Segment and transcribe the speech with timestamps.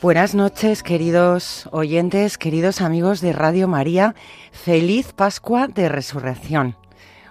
[0.00, 4.14] Buenas noches, queridos oyentes, queridos amigos de Radio María.
[4.52, 6.76] Feliz Pascua de Resurrección.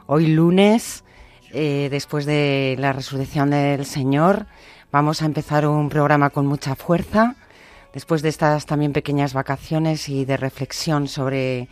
[0.06, 1.06] Hoy lunes,
[1.54, 4.48] eh, después de la resurrección del Señor,
[4.92, 7.38] vamos a empezar un programa con mucha fuerza.
[7.94, 11.70] Después de estas también pequeñas vacaciones y de reflexión sobre,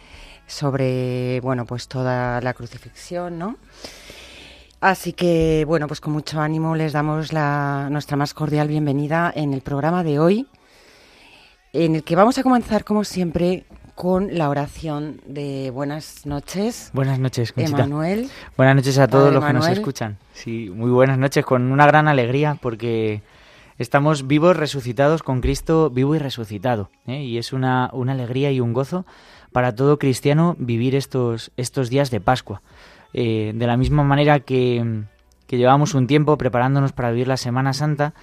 [0.47, 3.57] sobre bueno, pues toda la crucifixión, ¿no?
[4.79, 9.53] Así que, bueno, pues con mucho ánimo les damos la, nuestra más cordial bienvenida en
[9.53, 10.47] el programa de hoy,
[11.75, 16.89] en el que vamos a comenzar, como siempre, con la oración de buenas noches.
[16.93, 17.83] Buenas noches, Conchita.
[17.83, 18.29] Emanuel.
[18.55, 20.17] Buenas noches a todos los que nos escuchan.
[20.33, 23.21] Sí, muy buenas noches, con una gran alegría porque
[23.77, 26.89] estamos vivos, resucitados con Cristo vivo y resucitado.
[27.07, 27.23] ¿eh?
[27.23, 29.05] Y es una, una alegría y un gozo
[29.51, 32.61] para todo cristiano vivir estos, estos días de Pascua.
[33.13, 35.03] Eh, de la misma manera que,
[35.47, 38.13] que llevamos un tiempo preparándonos para vivir la Semana Santa,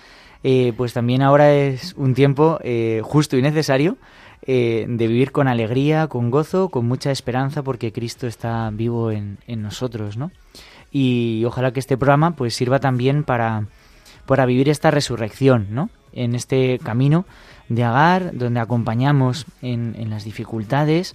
[0.45, 3.97] eh, pues también ahora es un tiempo eh, justo y necesario
[4.45, 9.39] eh, de vivir con alegría, con gozo, con mucha esperanza, porque Cristo está vivo en,
[9.47, 10.33] nosotros, ¿no?
[10.91, 13.67] Y ojalá que este programa pues sirva también para,
[14.27, 15.91] para vivir esta resurrección, ¿no?
[16.13, 17.25] En este camino
[17.69, 21.15] de Agar, donde acompañamos en las dificultades,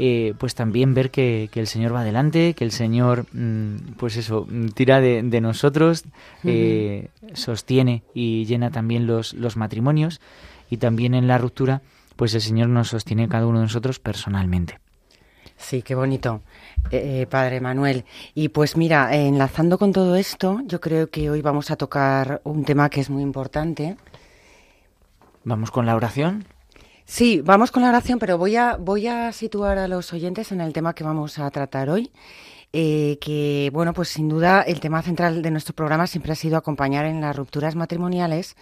[0.00, 4.16] eh, pues también ver que, que el Señor va adelante, que el Señor, mm, pues
[4.16, 6.04] eso, mm, tira de, de nosotros,
[6.44, 10.20] eh, sostiene y llena también los, los matrimonios
[10.70, 11.82] y también en la ruptura,
[12.14, 14.78] pues el Señor nos sostiene cada uno de nosotros personalmente.
[15.56, 16.42] Sí, qué bonito,
[16.92, 18.04] eh, Padre Manuel.
[18.34, 22.64] Y pues mira, enlazando con todo esto, yo creo que hoy vamos a tocar un
[22.64, 23.96] tema que es muy importante.
[25.42, 26.44] Vamos con la oración.
[27.10, 30.60] Sí, vamos con la oración, pero voy a, voy a situar a los oyentes en
[30.60, 32.12] el tema que vamos a tratar hoy.
[32.72, 36.58] eh, que, bueno, pues sin duda el tema central de nuestro programa siempre ha sido
[36.58, 38.56] acompañar en las rupturas matrimoniales.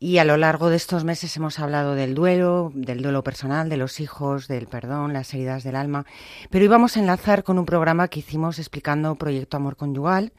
[0.00, 3.78] Y a lo largo de estos meses hemos hablado del duelo, del duelo personal, de
[3.78, 6.04] los hijos, del perdón, las heridas del alma.
[6.50, 10.32] Pero hoy vamos a enlazar con un programa que hicimos explicando Proyecto Amor Conyugal,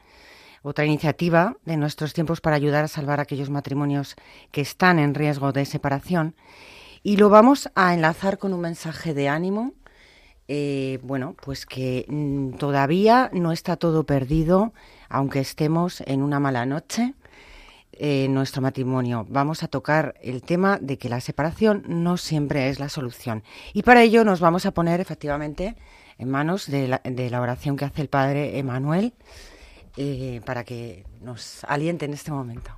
[0.62, 4.16] otra iniciativa de nuestros tiempos para ayudar a salvar aquellos matrimonios
[4.52, 6.36] que están en riesgo de separación.
[7.02, 9.72] Y lo vamos a enlazar con un mensaje de ánimo.
[10.52, 14.72] eh, bueno, pues que mm, todavía no está todo perdido,
[15.08, 17.14] aunque estemos en una mala noche
[17.92, 19.26] eh, nuestro matrimonio.
[19.28, 23.44] Vamos a tocar el tema de que la separación no siempre es la solución.
[23.74, 25.76] Y para ello nos vamos a poner efectivamente
[26.18, 29.12] en manos de la, de la oración que hace el Padre Emanuel
[29.96, 32.70] eh, para que nos aliente en este momento.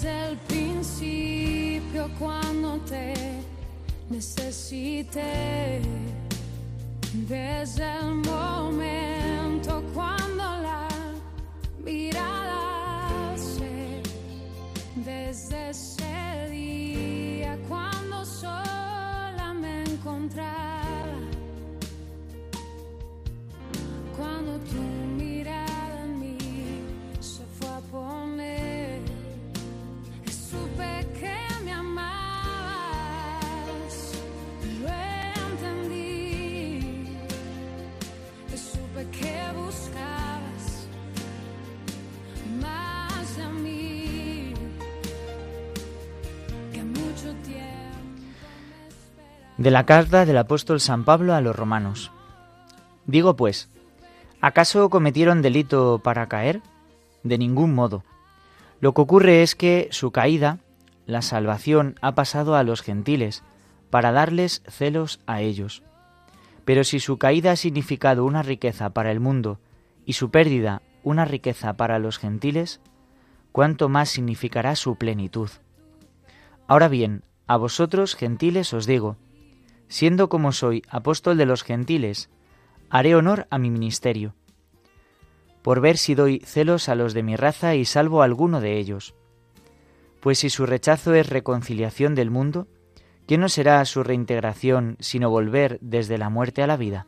[0.00, 3.14] Desde el principio cuando te
[4.08, 5.80] necesité,
[7.28, 8.97] desde el momento
[49.68, 52.10] De la carta del apóstol San Pablo a los romanos.
[53.04, 53.68] Digo pues,
[54.40, 56.62] ¿acaso cometieron delito para caer?
[57.22, 58.02] De ningún modo.
[58.80, 60.56] Lo que ocurre es que su caída,
[61.04, 63.42] la salvación, ha pasado a los gentiles,
[63.90, 65.82] para darles celos a ellos.
[66.64, 69.60] Pero si su caída ha significado una riqueza para el mundo
[70.06, 72.80] y su pérdida una riqueza para los gentiles,
[73.52, 75.50] ¿cuánto más significará su plenitud?
[76.68, 79.18] Ahora bien, a vosotros gentiles os digo,
[79.88, 82.30] siendo como soy apóstol de los gentiles,
[82.90, 84.34] haré honor a mi ministerio.
[85.62, 88.78] por ver si doy celos a los de mi raza y salvo a alguno de
[88.78, 89.14] ellos.
[90.20, 92.68] Pues si su rechazo es reconciliación del mundo,
[93.26, 97.06] ¿qué no será su reintegración sino volver desde la muerte a la vida?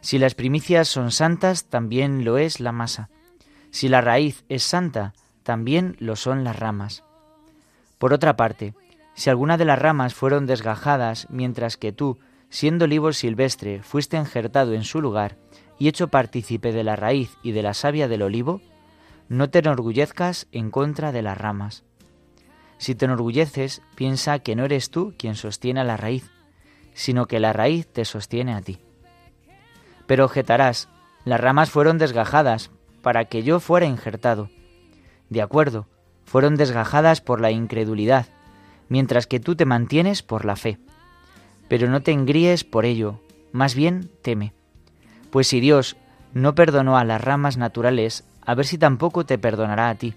[0.00, 3.10] Si las primicias son santas, también lo es la masa.
[3.70, 5.14] Si la raíz es santa,
[5.44, 7.04] también lo son las ramas.
[7.98, 8.74] Por otra parte,
[9.14, 12.18] si alguna de las ramas fueron desgajadas mientras que tú,
[12.50, 15.36] siendo olivo silvestre, fuiste injertado en su lugar
[15.78, 18.60] y hecho partícipe de la raíz y de la savia del olivo,
[19.28, 21.84] no te enorgullezcas en contra de las ramas.
[22.78, 26.30] Si te enorgulleces, piensa que no eres tú quien sostiene a la raíz,
[26.92, 28.78] sino que la raíz te sostiene a ti.
[30.06, 30.88] Pero objetarás,
[31.24, 32.70] las ramas fueron desgajadas
[33.02, 34.50] para que yo fuera injertado.
[35.30, 35.86] De acuerdo,
[36.24, 38.26] fueron desgajadas por la incredulidad,
[38.94, 40.78] mientras que tú te mantienes por la fe.
[41.66, 43.18] Pero no te engríes por ello,
[43.50, 44.52] más bien teme.
[45.32, 45.96] Pues si Dios
[46.32, 50.14] no perdonó a las ramas naturales, a ver si tampoco te perdonará a ti.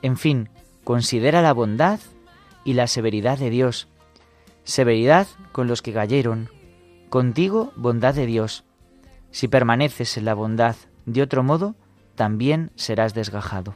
[0.00, 0.48] En fin,
[0.84, 2.00] considera la bondad
[2.64, 3.88] y la severidad de Dios.
[4.64, 6.48] Severidad con los que cayeron,
[7.10, 8.64] contigo bondad de Dios.
[9.32, 11.74] Si permaneces en la bondad de otro modo,
[12.14, 13.74] también serás desgajado.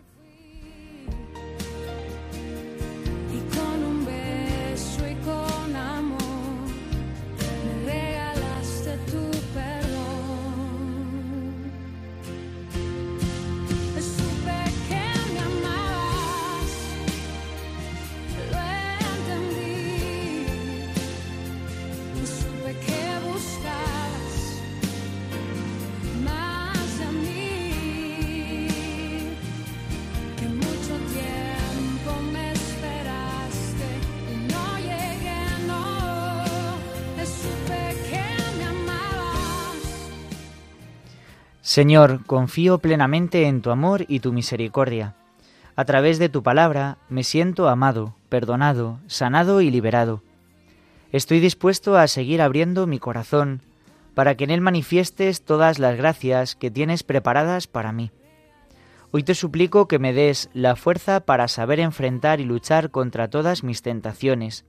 [41.70, 45.14] Señor, confío plenamente en tu amor y tu misericordia.
[45.76, 50.20] A través de tu palabra me siento amado, perdonado, sanado y liberado.
[51.12, 53.60] Estoy dispuesto a seguir abriendo mi corazón
[54.14, 58.10] para que en él manifiestes todas las gracias que tienes preparadas para mí.
[59.12, 63.62] Hoy te suplico que me des la fuerza para saber enfrentar y luchar contra todas
[63.62, 64.64] mis tentaciones.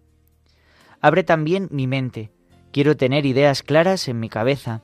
[1.02, 2.30] Abre también mi mente.
[2.72, 4.84] Quiero tener ideas claras en mi cabeza,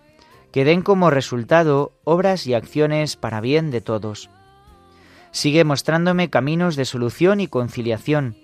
[0.57, 4.31] que den como resultado obras y acciones para bien de todos.
[5.29, 8.35] Sigue mostrándome caminos de solución y conciliación,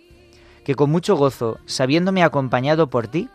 [0.64, 3.30] que con mucho gozo, sabiéndome acompañado por ti,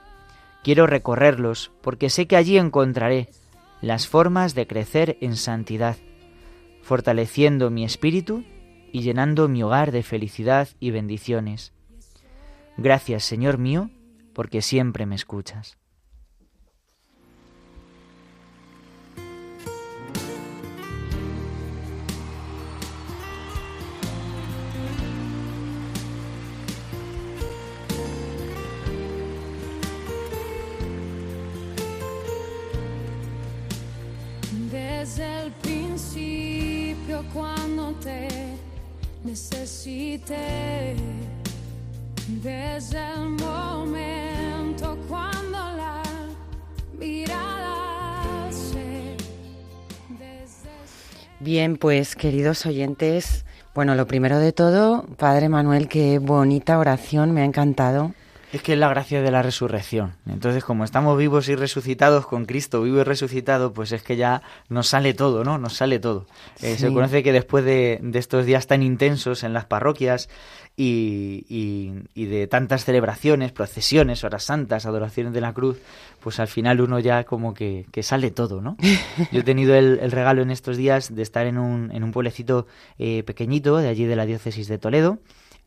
[0.62, 3.30] quiero recorrerlos, porque sé que allí encontraré
[3.80, 5.96] las formas de crecer en santidad,
[6.80, 8.44] fortaleciendo mi espíritu
[8.92, 11.72] y llenando mi hogar de felicidad y bendiciones.
[12.76, 13.90] Gracias, Señor mío,
[14.34, 15.77] porque siempre me escuchas.
[35.08, 38.28] Desde el principio cuando te
[39.24, 40.94] necesité,
[42.42, 46.02] desde el momento cuando la
[46.98, 49.16] mirada alcé,
[50.10, 50.68] desde
[51.40, 57.40] Bien, pues queridos oyentes, bueno, lo primero de todo, Padre Manuel, qué bonita oración, me
[57.40, 58.12] ha encantado.
[58.52, 60.14] Es que es la gracia de la resurrección.
[60.26, 64.40] Entonces, como estamos vivos y resucitados con Cristo vivo y resucitado, pues es que ya
[64.70, 65.58] nos sale todo, ¿no?
[65.58, 66.26] Nos sale todo.
[66.62, 70.30] Eh, Se conoce que después de, de estos días tan intensos en las parroquias
[70.76, 75.78] y, y- y de tantas celebraciones, procesiones, horas santas, adoraciones de la cruz,
[76.20, 78.76] pues al final uno ya como que, que sale todo, ¿no?
[79.32, 82.12] Yo he tenido el, el regalo en estos días de estar en un, en un
[82.12, 82.66] pueblecito
[82.98, 85.18] eh, pequeñito de allí de la diócesis de Toledo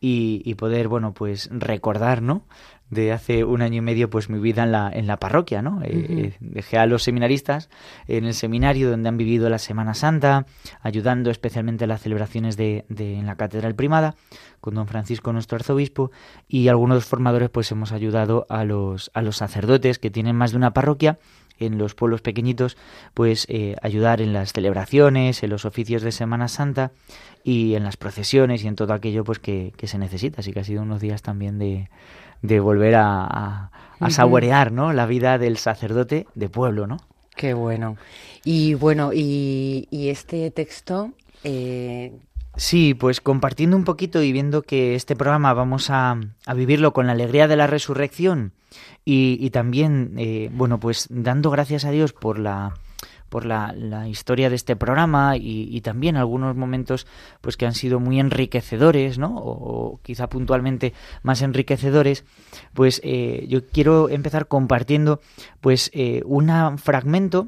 [0.02, 2.46] y, y poder, bueno, pues recordar, ¿no?
[2.90, 5.82] De hace un año y medio, pues mi vida en la, en la parroquia, ¿no?
[5.82, 7.70] Eh, eh, dejé a los seminaristas
[8.08, 10.46] en el seminario donde han vivido la Semana Santa,
[10.82, 14.16] ayudando especialmente a las celebraciones de, de- en la Catedral Primada,
[14.60, 16.12] con don Francisco, nuestro arzobispo,
[16.50, 20.58] y algunos formadores, pues hemos ayudado a los, a los sacerdotes que tienen más de
[20.58, 21.18] una parroquia
[21.64, 22.78] en los pueblos pequeñitos,
[23.14, 26.92] pues eh, ayudar en las celebraciones, en los oficios de Semana Santa
[27.44, 30.42] y en las procesiones y en todo aquello pues que, que se necesita.
[30.42, 31.90] Así que ha sido unos días también de,
[32.42, 34.94] de volver a, a- a saborear ¿no?
[34.94, 36.98] la vida del sacerdote de pueblo, ¿no?
[37.36, 37.98] Qué bueno.
[38.44, 41.12] Y bueno, y, y este texto,
[41.44, 42.12] eh,
[42.58, 47.06] Sí, pues compartiendo un poquito y viendo que este programa vamos a, a vivirlo con
[47.08, 48.52] la alegría de la resurrección
[49.06, 52.74] y, y también, eh, bueno, pues dando gracias a Dios por la
[53.32, 57.08] por la, la historia de este programa y, y también algunos momentos
[57.40, 59.34] pues que han sido muy enriquecedores, ¿no?
[59.38, 60.94] O, quizá puntualmente
[61.24, 62.26] más enriquecedores,
[62.74, 65.22] pues eh, yo quiero empezar compartiendo
[65.62, 67.48] pues eh, un fragmento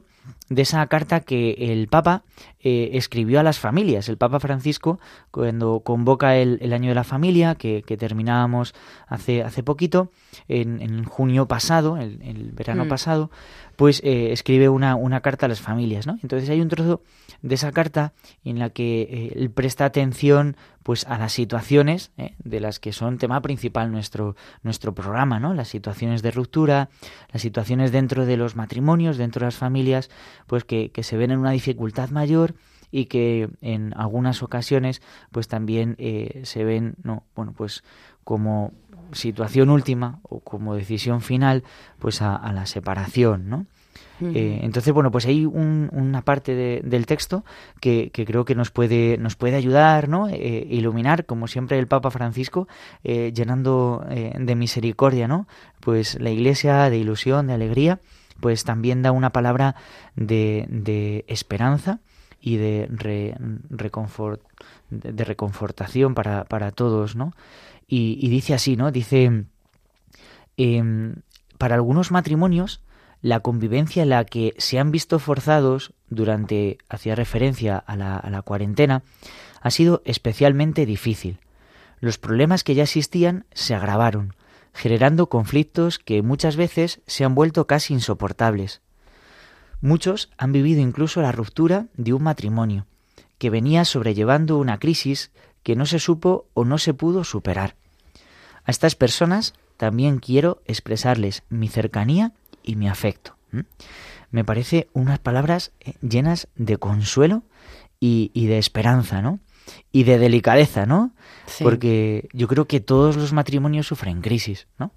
[0.49, 2.23] de esa carta que el Papa
[2.59, 4.09] eh, escribió a las familias.
[4.09, 4.99] El Papa Francisco,
[5.31, 8.73] cuando convoca el, el año de la familia, que, que terminábamos
[9.07, 10.11] hace, hace poquito,
[10.47, 12.89] en, en junio pasado, el, el verano Mm.
[12.89, 13.31] pasado,
[13.75, 16.19] pues eh, escribe una, una carta a las familias, ¿no?
[16.21, 17.01] Entonces hay un trozo
[17.41, 22.35] de esa carta en la que eh, él presta atención pues a las situaciones ¿eh?
[22.43, 25.53] de las que son tema principal nuestro nuestro programa, ¿no?
[25.53, 26.89] Las situaciones de ruptura,
[27.31, 30.09] las situaciones dentro de los matrimonios, dentro de las familias,
[30.47, 32.55] pues que, que se ven en una dificultad mayor
[32.91, 37.83] y que en algunas ocasiones pues también eh, se ven no bueno pues
[38.23, 38.71] como
[39.11, 41.63] situación última o como decisión final
[41.99, 43.65] pues a, a la separación no
[44.35, 47.43] eh, entonces, bueno, pues hay un- una parte de- del texto
[47.81, 50.29] que, que creo que nos puede, nos puede ayudar, ¿no?
[50.29, 52.67] Eh, iluminar, como siempre el Papa Francisco,
[53.03, 55.47] eh, llenando de misericordia, ¿no?
[55.81, 57.99] Pues la Iglesia, de ilusión, de alegría,
[58.43, 59.75] pues también da una palabra
[60.17, 62.01] de, esperanza
[62.41, 63.37] y de, re-
[63.69, 64.41] reconfort-
[64.89, 67.31] de, reconfortación para, para todos, ¿no?
[67.87, 68.91] Y, y dice así, ¿no?
[68.91, 69.45] Dice,
[70.57, 71.15] em,
[71.57, 72.81] para algunos matrimonios,
[73.21, 78.29] la convivencia en la que se han visto forzados durante, hacía referencia a la, a
[78.29, 79.03] la cuarentena,
[79.61, 81.39] ha sido especialmente difícil.
[82.01, 84.33] Los problemas que ya existían se agravaron,
[84.73, 88.81] generando conflictos que muchas veces se han vuelto casi insoportables.
[89.81, 92.85] Muchos han vivido incluso la ruptura de un matrimonio,
[93.37, 97.75] que venía sobrellevando una crisis que no se supo o no se pudo superar.
[98.65, 102.31] A estas personas también quiero expresarles mi cercanía
[102.63, 103.35] y mi afecto.
[104.31, 107.43] Me parece unas palabras eh, llenas de consuelo
[107.99, 109.39] y, y de esperanza, ¿no?
[109.91, 111.11] Y de delicadeza, ¿no?
[111.45, 111.63] Sí.
[111.63, 114.91] Porque yo creo que todos los matrimonios sufren crisis, ¿no?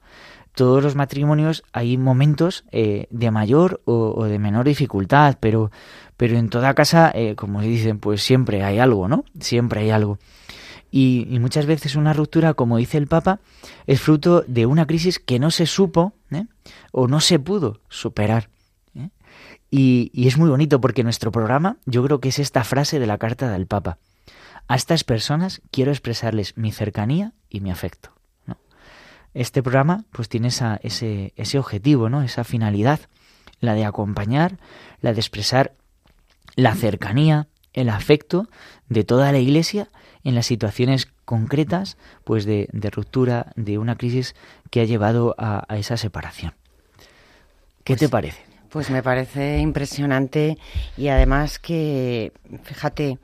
[0.55, 5.71] Todos los matrimonios hay momentos eh, de mayor o, o de menor dificultad, pero,
[6.17, 9.25] pero en toda casa, eh, como dicen, pues siempre hay algo, ¿no?
[9.39, 10.19] Siempre hay algo.
[10.91, 13.41] Y, y muchas veces una ruptura, como dice el Papa,
[13.87, 16.45] es fruto de una crisis que no se supo ¿eh?
[16.91, 18.49] o no se pudo superar.
[18.95, 19.11] ¿eh?
[19.71, 23.07] Y, y es muy bonito porque nuestro programa, yo creo que es esta frase de
[23.07, 23.99] la carta del Papa.
[24.69, 28.11] A estas personas quiero expresarles mi cercanía y mi afecto.
[28.47, 28.59] ¿no?
[29.35, 32.23] Este programa pues tiene esa, ese, ese objetivo, ¿no?
[32.23, 33.01] esa finalidad,
[33.61, 34.59] la de acompañar,
[35.01, 35.75] la de expresar
[36.57, 38.49] la cercanía, el afecto
[38.89, 39.89] de toda la Iglesia
[40.25, 44.35] en las situaciones concretas pues de, de ruptura, de una crisis
[44.71, 46.55] que ha llevado a, a esa separación.
[47.85, 48.43] ¿Qué Pues te parece?
[48.71, 50.59] Pues me parece impresionante
[50.97, 52.33] y además que,
[52.65, 53.19] fíjate,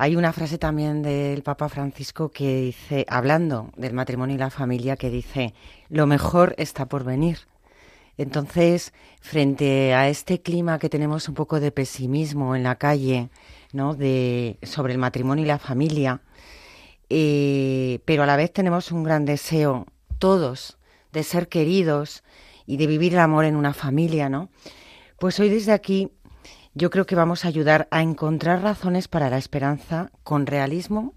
[0.00, 4.96] hay una frase también del Papa Francisco que dice, hablando del matrimonio y la familia,
[4.96, 5.54] que dice,
[5.88, 7.38] lo mejor está por venir.
[8.16, 13.28] Entonces, frente a este clima que tenemos un poco de pesimismo en la calle,
[13.72, 13.94] ¿no?
[13.94, 16.20] De, sobre el matrimonio y la familia,
[17.10, 19.84] eh, pero a la vez tenemos un gran deseo,
[20.20, 20.78] todos,
[21.10, 22.22] de ser queridos
[22.66, 24.48] y de vivir el amor en una familia, ¿no?
[25.18, 26.12] Pues hoy desde aquí
[26.78, 31.12] yo creo que vamos a ayudar a encontrar razones para la esperanza con realismo,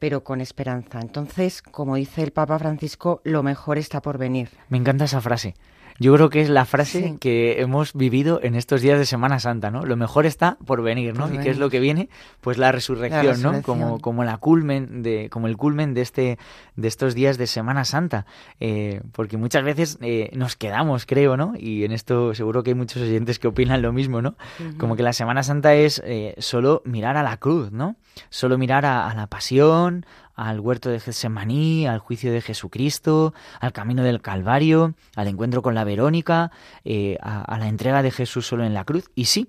[0.00, 0.98] pero con esperanza.
[1.00, 4.50] Entonces, como dice el Papa Francisco, lo mejor está por venir.
[4.68, 5.54] Me encanta esa frase.
[5.98, 7.16] Yo creo que es la frase Sí.
[7.20, 9.84] que hemos vivido en estos días de Semana Santa, ¿no?
[9.84, 11.26] Lo mejor está por venir, ¿no?
[11.26, 12.08] Por ¿Y qué es lo que viene?
[12.40, 13.32] Pues la resurrección, ¿no?
[13.52, 13.62] resurrección.
[13.62, 16.38] Como, como la culmen de, como el culmen de este,
[16.76, 18.26] de estos días de Semana Santa.
[18.60, 21.54] Eh, porque muchas veces eh, nos quedamos, creo, ¿no?
[21.58, 24.36] Y en esto seguro que hay muchos oyentes que opinan lo mismo, ¿no?
[24.78, 27.96] Como que la Semana Santa es eh, solo mirar a la cruz, ¿no?
[28.30, 30.06] Solo mirar a, a la pasión,
[30.38, 35.74] al huerto de Getsemaní, al juicio de Jesucristo, al camino del Calvario, al encuentro con
[35.74, 36.50] la Verónica,
[36.84, 39.10] eh, a, a la entrega de Jesús solo en la cruz.
[39.14, 39.48] Y sí,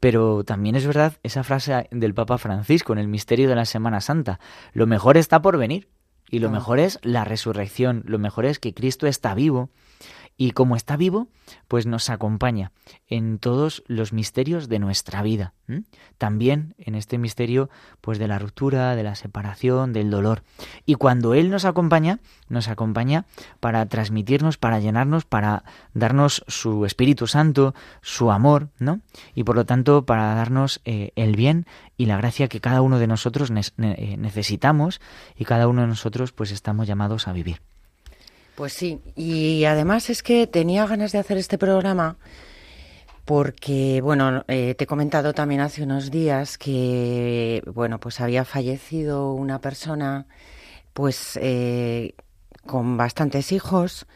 [0.00, 4.00] pero también es verdad esa frase del Papa Francisco en el misterio de la Semana
[4.00, 4.40] Santa.
[4.72, 5.88] Lo mejor está por venir.
[6.28, 6.52] Y lo Ah.
[6.52, 8.02] mejor es la resurrección.
[8.04, 9.70] Lo mejor es que Cristo está vivo.
[10.38, 11.28] Y como está vivo,
[11.66, 12.72] pues nos acompaña
[13.06, 15.54] en todos los misterios de nuestra vida.
[16.18, 17.70] También en este misterio,
[18.02, 20.42] pues de la ruptura, de la separación, del dolor.
[20.84, 23.24] Y cuando Él nos acompaña, nos acompaña
[23.60, 25.64] para transmitirnos, para llenarnos, para
[25.94, 29.00] darnos su Espíritu Santo, su amor, ¿no?
[29.34, 31.66] Y por lo tanto, para darnos eh, el bien
[31.96, 35.00] y la gracia que cada uno de nosotros eh, necesitamos
[35.34, 37.60] y cada uno de nosotros, pues estamos llamados a vivir.
[38.56, 42.16] Pues sí, y además es que tenía ganas de hacer este programa
[43.26, 49.32] porque, bueno, eh, te he comentado también hace unos días que, bueno, pues había fallecido
[49.34, 50.26] una persona,
[50.94, 52.14] pues, eh,
[52.64, 54.06] con bastantes hijos,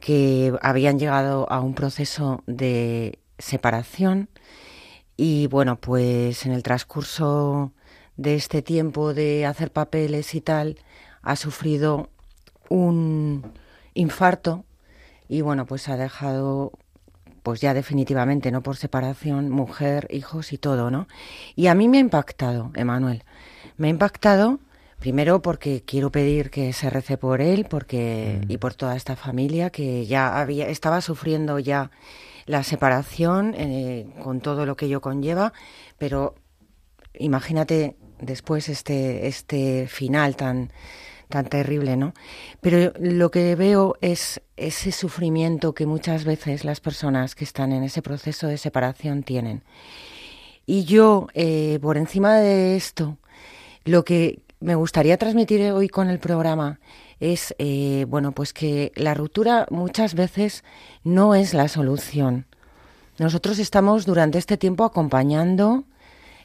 [0.00, 4.28] que habían llegado a un proceso de separación
[5.16, 7.72] y, bueno, pues en el transcurso
[8.16, 10.78] de este tiempo de hacer papeles y tal,
[11.22, 12.10] ha sufrido
[12.68, 13.44] un
[13.94, 14.64] infarto
[15.28, 16.72] y, bueno, pues ha dejado
[17.42, 21.08] pues ya definitivamente, no por separación, mujer, hijos y todo, ¿no?
[21.56, 23.24] Y a mí me ha impactado, Emanuel.
[23.78, 24.60] Me ha impactado
[24.98, 29.70] primero porque quiero pedir que se rece por él, porque y por toda esta familia
[29.70, 31.90] que ya había estaba sufriendo ya
[32.46, 35.52] la separación eh, con todo lo que ello conlleva,
[35.98, 36.34] pero
[37.14, 40.72] imagínate después este este final tan
[41.28, 42.14] tan terrible, ¿no?
[42.60, 47.82] Pero lo que veo es ese sufrimiento que muchas veces las personas que están en
[47.82, 49.62] ese proceso de separación tienen.
[50.66, 53.16] Y yo, eh, por encima de esto,
[53.84, 56.80] lo que me gustaría transmitir hoy con el programa
[57.20, 60.64] es, eh, bueno, pues que la ruptura muchas veces
[61.04, 62.46] no es la solución.
[63.18, 65.84] Nosotros estamos durante este tiempo acompañando,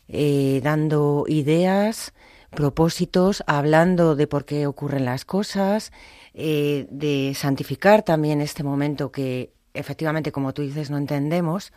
[0.08, 2.14] eh, dando ideas,
[2.56, 5.92] propósitos, hablando de por qué ocurren las cosas,
[6.34, 11.74] eh, de santificar también este momento que efectivamente, como tú dices, no entendemos,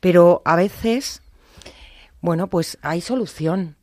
[0.00, 1.22] pero a veces,
[2.20, 3.76] bueno, pues hay solución.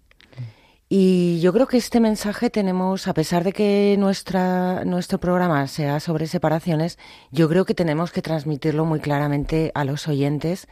[0.89, 5.99] Y yo creo que este mensaje tenemos, a pesar de que nuestra, nuestro programa sea
[5.99, 6.99] sobre separaciones,
[7.31, 10.67] yo creo que tenemos que transmitirlo muy claramente a los oyentes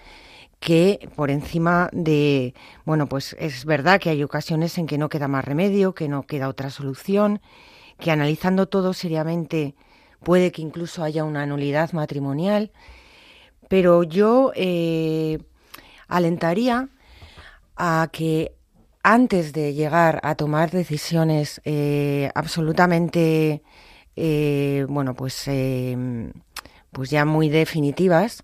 [0.62, 2.54] que por encima de,
[2.86, 6.22] bueno, pues es verdad que hay ocasiones en que no queda más remedio, que no
[6.28, 7.42] queda otra solución,
[8.00, 9.74] que analizando todo seriamente
[10.24, 12.72] puede que incluso haya una nulidad matrimonial,
[13.70, 15.40] pero yo eh,
[16.08, 16.90] alentaría
[17.76, 18.54] a que
[19.02, 23.64] antes de llegar a tomar decisiones eh, absolutamente,
[24.16, 25.50] eh, bueno, pues,
[26.92, 28.44] pues ya muy definitivas,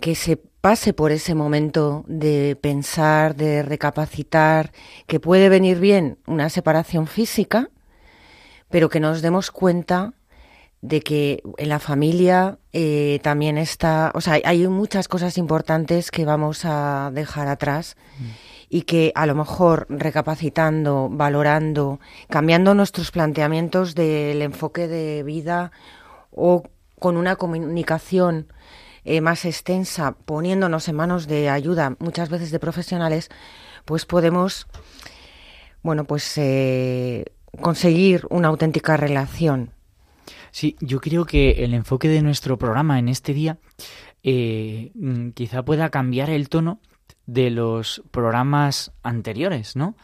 [0.00, 4.72] que se pase por ese momento de pensar, de recapacitar,
[5.06, 7.70] que puede venir bien una separación física,
[8.68, 10.14] pero que nos demos cuenta
[10.82, 16.24] de que en la familia eh, también está, o sea, hay muchas cosas importantes que
[16.24, 17.96] vamos a dejar atrás
[18.68, 25.72] y que a lo mejor recapacitando, valorando, cambiando nuestros planteamientos del enfoque de vida
[26.30, 26.64] o
[26.98, 28.52] con una comunicación
[29.06, 33.30] eh, más extensa, poniéndonos en manos de ayuda, muchas veces de profesionales,
[33.84, 34.66] pues podemos,
[35.82, 37.24] bueno, pues eh,
[37.60, 39.70] conseguir una auténtica relación.
[40.50, 43.58] Sí, yo creo que el enfoque de nuestro programa en este día
[44.24, 46.80] eh, mm, quizá pueda cambiar el tono
[47.26, 49.94] de los programas anteriores, ¿no?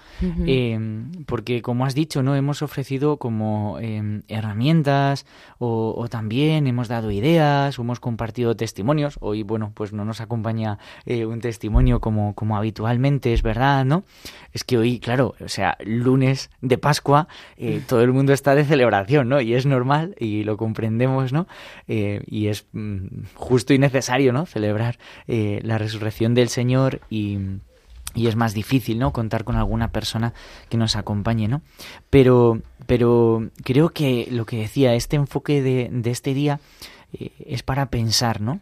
[0.46, 0.78] Eh,
[1.26, 5.26] porque como has dicho, no hemos ofrecido como eh, herramientas
[5.58, 9.18] o, o también hemos dado ideas o hemos compartido testimonios.
[9.20, 14.04] Hoy, bueno, pues no nos acompaña eh, un testimonio como, como habitualmente, es verdad, ¿no?
[14.52, 18.64] Es que hoy, claro, o sea, lunes de Pascua, eh, todo el mundo está de
[18.64, 19.40] celebración, ¿no?
[19.40, 21.46] Y es normal y lo comprendemos, ¿no?
[21.86, 24.46] Y es mm, justo y necesario, ¿no?
[24.46, 27.38] Celebrar eh, la resurrección del Señor y,
[28.14, 29.12] y es más difícil, ¿no?
[29.12, 30.32] Contar con alguna persona
[30.68, 31.62] que nos acompañe, ¿no?
[32.10, 36.60] Pero, pero creo que lo que decía, este enfoque de, de este día
[37.12, 38.60] eh, es para pensar, ¿no?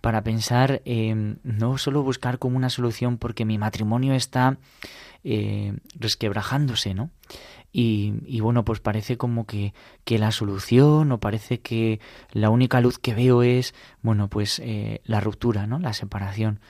[0.00, 4.58] Para pensar, eh, no solo buscar como una solución porque mi matrimonio está
[5.24, 7.10] eh, resquebrajándose, ¿no?
[7.72, 12.00] Y, y, bueno, pues parece como que, que, la solución o parece que
[12.32, 15.78] la única luz que veo es, bueno, pues eh, la ruptura, ¿no?
[15.78, 16.60] La separación.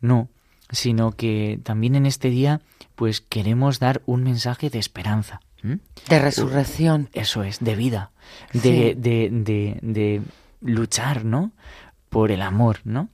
[0.00, 0.28] No,
[0.70, 2.60] sino que también en este día
[2.94, 5.40] pues queremos dar un mensaje de esperanza.
[5.62, 7.08] De resurrección.
[7.12, 8.12] Eso es, de vida,
[8.52, 8.70] de, Sí.
[9.00, 10.22] de, de, de
[10.60, 11.52] luchar, ¿no?
[12.08, 13.08] Por el amor, ¿no?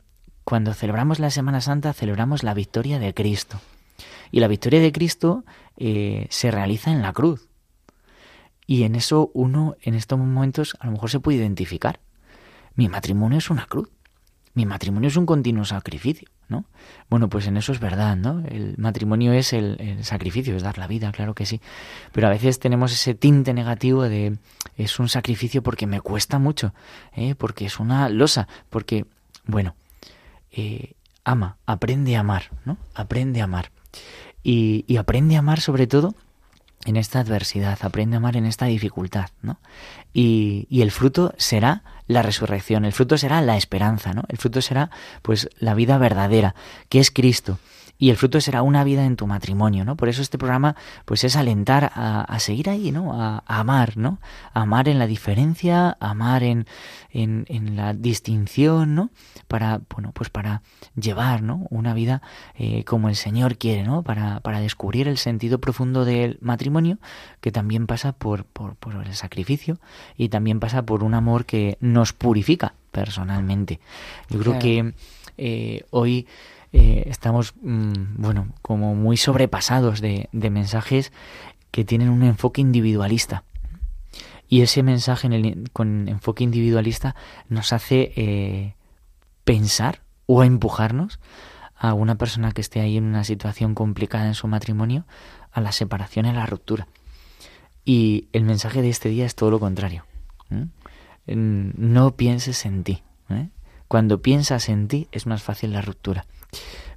[0.44, 3.60] Cuando celebramos la Semana Santa celebramos la victoria de Cristo.
[4.30, 5.44] Y la victoria de Cristo
[5.76, 7.48] eh, se realiza en la cruz.
[8.66, 12.00] Y en eso uno en estos momentos a lo mejor se puede identificar.
[12.74, 13.88] Mi matrimonio es una cruz.
[14.54, 16.64] Mi matrimonio es un continuo sacrificio, ¿no?
[17.08, 18.42] Bueno, pues en eso es verdad, ¿no?
[18.48, 21.60] El matrimonio es el, sacrificio, es dar la vida, claro que sí.
[22.12, 24.38] Pero a veces tenemos ese tinte negativo de
[24.76, 26.74] es un sacrificio porque me cuesta mucho,
[27.14, 27.34] ¿eh?
[27.34, 29.06] porque es una losa, porque,
[29.44, 29.74] bueno,
[30.50, 30.92] eh,
[31.24, 32.78] ama, aprende a amar, ¿no?
[32.94, 33.70] Aprende a amar.
[34.42, 36.14] Y, y aprende a amar sobre todo
[36.84, 39.58] en esta adversidad, aprende a amar en esta dificultad, ¿no?
[40.14, 44.22] Y, y el fruto será la resurrección, el fruto será la esperanza, ¿no?
[44.28, 46.54] El fruto será, pues, la vida verdadera,
[46.88, 47.58] que es Cristo
[47.96, 49.96] y el fruto será una vida en tu matrimonio, ¿no?
[49.96, 53.20] Por eso este programa, pues es alentar a, a seguir ahí, ¿no?
[53.20, 54.18] A, a, amar, ¿no?
[54.52, 56.66] Amar en la diferencia, amar en,
[57.10, 59.10] en, en, la distinción, ¿no?
[59.46, 60.62] Para, bueno, pues para
[60.96, 61.66] llevar, ¿no?
[61.70, 62.20] Una vida
[62.56, 64.02] eh, como el Señor quiere, ¿no?
[64.02, 66.98] Para, para descubrir el sentido profundo del matrimonio,
[67.40, 69.78] que también pasa por, por, por el sacrificio
[70.16, 73.80] y también pasa por un amor que nos purifica personalmente.
[74.28, 74.58] Yo creo claro.
[74.60, 74.94] que
[75.36, 76.26] eh, hoy
[76.76, 81.12] eh, estamos, mmm, bueno, como muy sobrepasados de, mensajes
[81.70, 83.44] que tienen un enfoque individualista.
[84.48, 85.28] Y ese mensaje
[85.72, 87.14] con enfoque individualista
[87.48, 88.74] nos hace eh,
[89.44, 91.20] pensar o empujarnos
[91.76, 95.06] a una persona que esté ahí en una situación complicada en su matrimonio
[95.52, 96.88] a la separación y a la ruptura.
[97.84, 100.06] Y el mensaje de este día es todo lo contrario.
[100.50, 100.66] ¿eh?
[101.36, 103.04] No pienses en ti.
[103.86, 106.26] Cuando piensas en ti es más fácil la ruptura.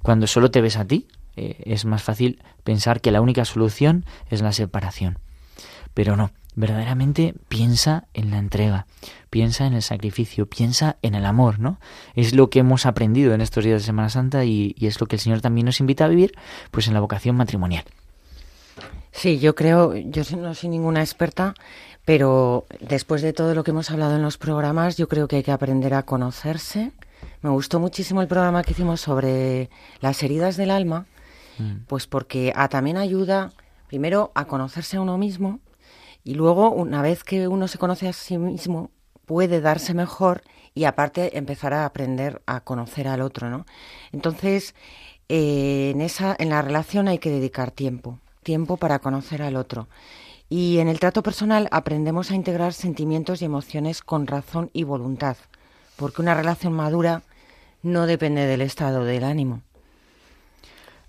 [0.02, 4.04] Cuando solo te ves a ti, eh, es más fácil pensar que la única solución
[4.30, 5.18] es la separación.
[5.94, 8.86] Pero no, verdaderamente piensa en la entrega,
[9.30, 11.78] piensa en el sacrificio, piensa en el amor, ¿no?
[12.14, 15.06] Es lo que hemos aprendido en estos días de Semana Santa y, y es lo
[15.06, 16.32] que el Señor también nos invita a vivir,
[16.70, 17.84] pues en la vocación matrimonial.
[19.12, 21.54] Sí, yo creo, yo no soy ninguna experta,
[22.04, 25.42] pero después de todo lo que hemos hablado en los programas, yo creo que hay
[25.42, 26.92] que aprender a conocerse,
[27.40, 29.70] me gustó muchísimo el programa que hicimos sobre
[30.00, 31.06] las heridas del alma,
[31.58, 31.84] mm.
[31.86, 33.52] pues porque a, también ayuda,
[33.86, 35.60] primero, a conocerse a uno mismo
[36.24, 38.90] y luego, una vez que uno se conoce a sí mismo,
[39.24, 40.42] puede darse mejor
[40.74, 43.66] y aparte empezar a aprender a conocer al otro, ¿no?
[44.12, 44.74] Entonces,
[45.28, 49.88] eh, en, esa, en la relación hay que dedicar tiempo, tiempo para conocer al otro.
[50.48, 55.36] Y en el trato personal aprendemos a integrar sentimientos y emociones con razón y voluntad
[55.98, 57.22] porque una relación madura
[57.82, 59.62] no depende del estado del ánimo.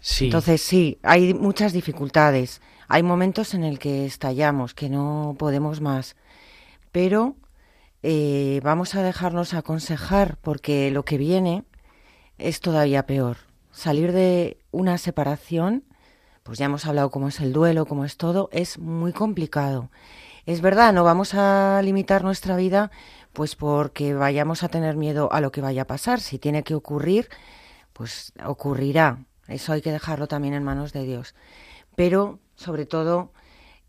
[0.02, 0.26] Sí.
[0.26, 6.16] Entonces sí, hay muchas dificultades, hay momentos en el que estallamos, que no podemos más,
[6.92, 7.36] pero
[8.02, 11.64] eh, vamos a dejarnos aconsejar porque lo que viene
[12.40, 13.38] es todavía peor.
[13.72, 15.84] Salir de una separación,
[16.42, 19.92] pues ya hemos hablado cómo es el duelo, cómo es todo, es muy complicado.
[20.48, 22.90] Es verdad, no vamos a limitar nuestra vida
[23.40, 26.20] pues porque vayamos a tener miedo a lo que vaya a pasar.
[26.20, 27.30] Si tiene que ocurrir,
[27.94, 29.20] pues ocurrirá.
[29.48, 31.36] Eso hay que dejarlo también en manos de Dios.
[31.96, 33.32] Pero, sobre todo,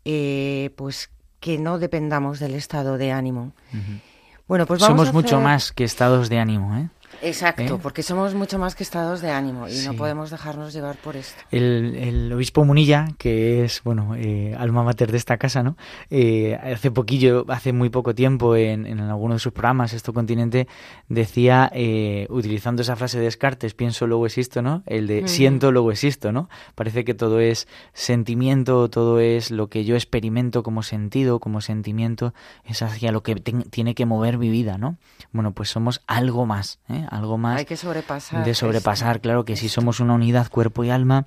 [0.05, 1.11] eh, pues
[1.41, 3.51] que no dependamos del estado de ánimo.
[3.73, 4.01] Uh -huh.
[4.47, 6.89] Bueno, pues vamos Somos a mucho más que estados de ánimo, ¿eh?
[7.21, 7.79] Exacto, ¿Eh?
[7.81, 9.87] porque somos mucho más que estados de ánimo y Sí.
[9.87, 11.41] no podemos dejarnos llevar por esto.
[11.51, 15.77] El, el obispo Munilla, que es, bueno, eh, alma mater de esta casa, ¿no?
[16.09, 20.67] Eh, hace poquillo, hace muy poco tiempo, en, en alguno de sus programas, Esto Continente,
[21.09, 24.83] decía, eh, utilizando esa frase de Descartes, pienso, luego existo, ¿no?
[24.85, 26.49] El de siento, luego existo, ¿no?
[26.75, 32.33] Parece que todo es sentimiento, todo es lo que yo experimento como sentido, como sentimiento,
[32.65, 34.97] es hacia lo que tiene que mover mi vida, ¿no?
[35.31, 37.00] Bueno, pues somos algo más, ¿eh?
[37.09, 38.43] Algo más Hay que sobrepasar.
[38.45, 39.23] de sobrepasar, esto.
[39.23, 41.25] claro que si somos una unidad cuerpo y alma,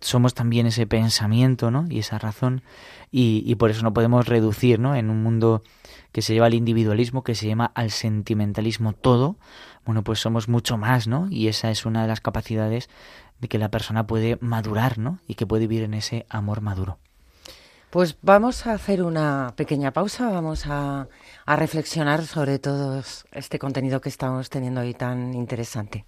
[0.00, 1.86] somos también ese pensamiento, ¿no?
[1.88, 2.62] Y esa razón
[3.10, 4.94] y, y por eso no podemos reducir, ¿no?
[4.94, 5.62] En un mundo
[6.12, 9.36] que se lleva al individualismo, que se llama al sentimentalismo todo,
[9.84, 11.28] bueno, pues somos mucho más, ¿no?
[11.30, 12.88] Y esa es una de las capacidades
[13.40, 15.18] de que la persona puede madurar, ¿no?
[15.26, 16.98] Y que puede vivir en ese amor maduro.
[17.94, 21.06] Pues vamos a hacer una pequeña pausa, vamos a,
[21.46, 26.04] reflexionar sobre todo este contenido que estamos teniendo hoy tan interesante.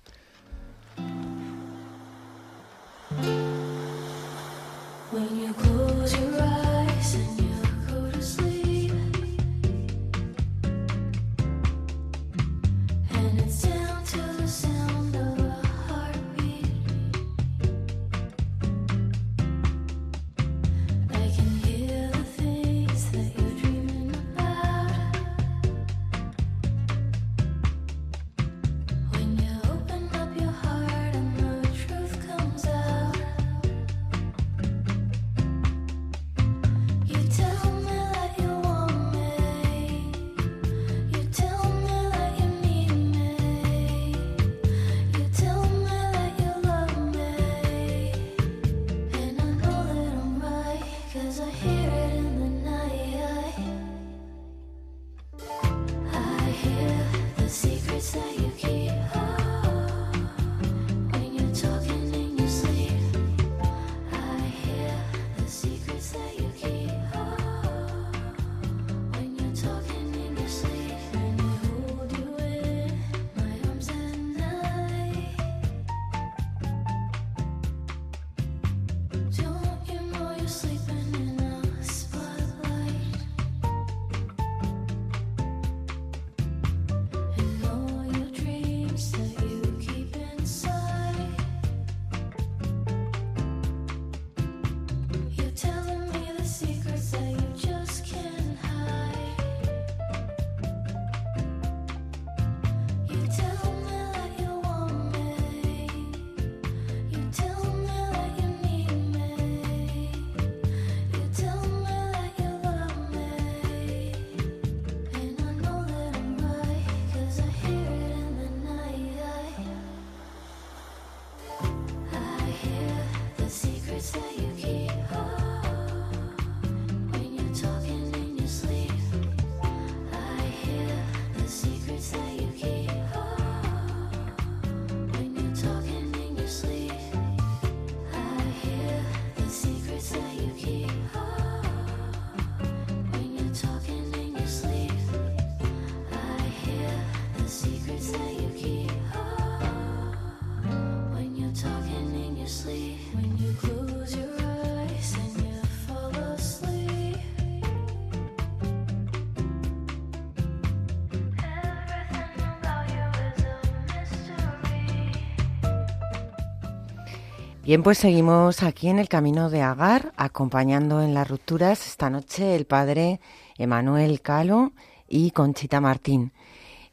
[167.66, 172.54] Bien, pues seguimos aquí en el camino de Agar, acompañando en las rupturas esta noche
[172.54, 173.18] el padre
[173.58, 174.72] Emanuel Calo
[175.08, 176.32] y Conchita Martín.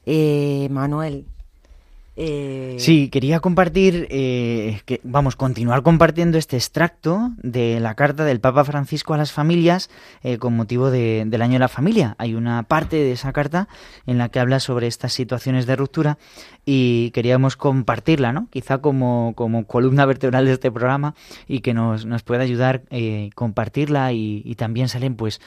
[0.03, 1.27] Eh, Manuel.
[2.15, 8.39] Eh, Sí, quería compartir, eh, que, vamos, continuar compartiendo este extracto de la carta del
[8.39, 9.89] Papa Francisco a las familias
[10.23, 12.15] eh, con motivo de- del año de la familia.
[12.19, 13.67] Hay una parte de esa carta
[14.05, 16.17] en la que habla sobre estas situaciones de ruptura
[16.65, 18.47] y queríamos compartirla, ¿no?
[18.51, 21.15] Quizá como, como columna vertebral de este programa
[21.47, 25.41] y que nos, nos pueda ayudar eh, compartirla y, y también salen, pues,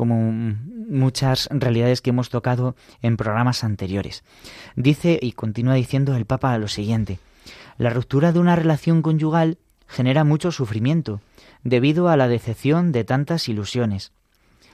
[0.00, 4.24] como muchas realidades que hemos tocado en programas anteriores.
[4.74, 7.18] Dice y continúa diciendo el Papa lo siguiente:
[7.76, 11.20] La ruptura de una relación conyugal genera mucho sufrimiento
[11.64, 14.12] debido a la decepción de tantas ilusiones.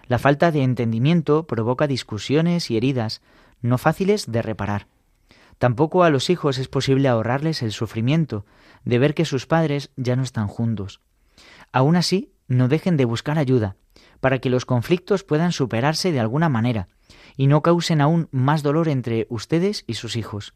[0.07, 3.21] La falta de entendimiento provoca discusiones y heridas
[3.63, 4.87] no fáciles de reparar.
[5.59, 8.47] Tampoco a los hijos es posible ahorrarles el sufrimiento
[8.85, 11.01] de ver que sus padres ya no están juntos.
[11.73, 13.75] Aún así, no dejen de buscar ayuda
[14.21, 16.89] para que los conflictos puedan superarse de alguna manera
[17.37, 20.55] y no causen aún más dolor entre ustedes y sus hijos.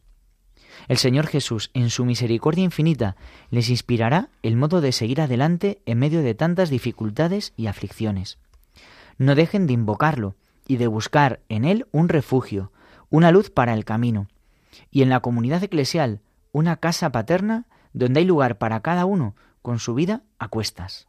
[0.87, 3.15] El Señor Jesús, en su misericordia infinita,
[3.49, 8.39] les inspirará el modo de seguir adelante en medio de tantas dificultades y aflicciones.
[9.17, 10.35] No dejen de invocarlo
[10.67, 12.71] y de buscar en él un refugio,
[13.09, 14.27] una luz para el camino,
[14.89, 16.21] y en la comunidad eclesial
[16.51, 21.07] una casa paterna donde hay lugar para cada uno con su vida a cuestas.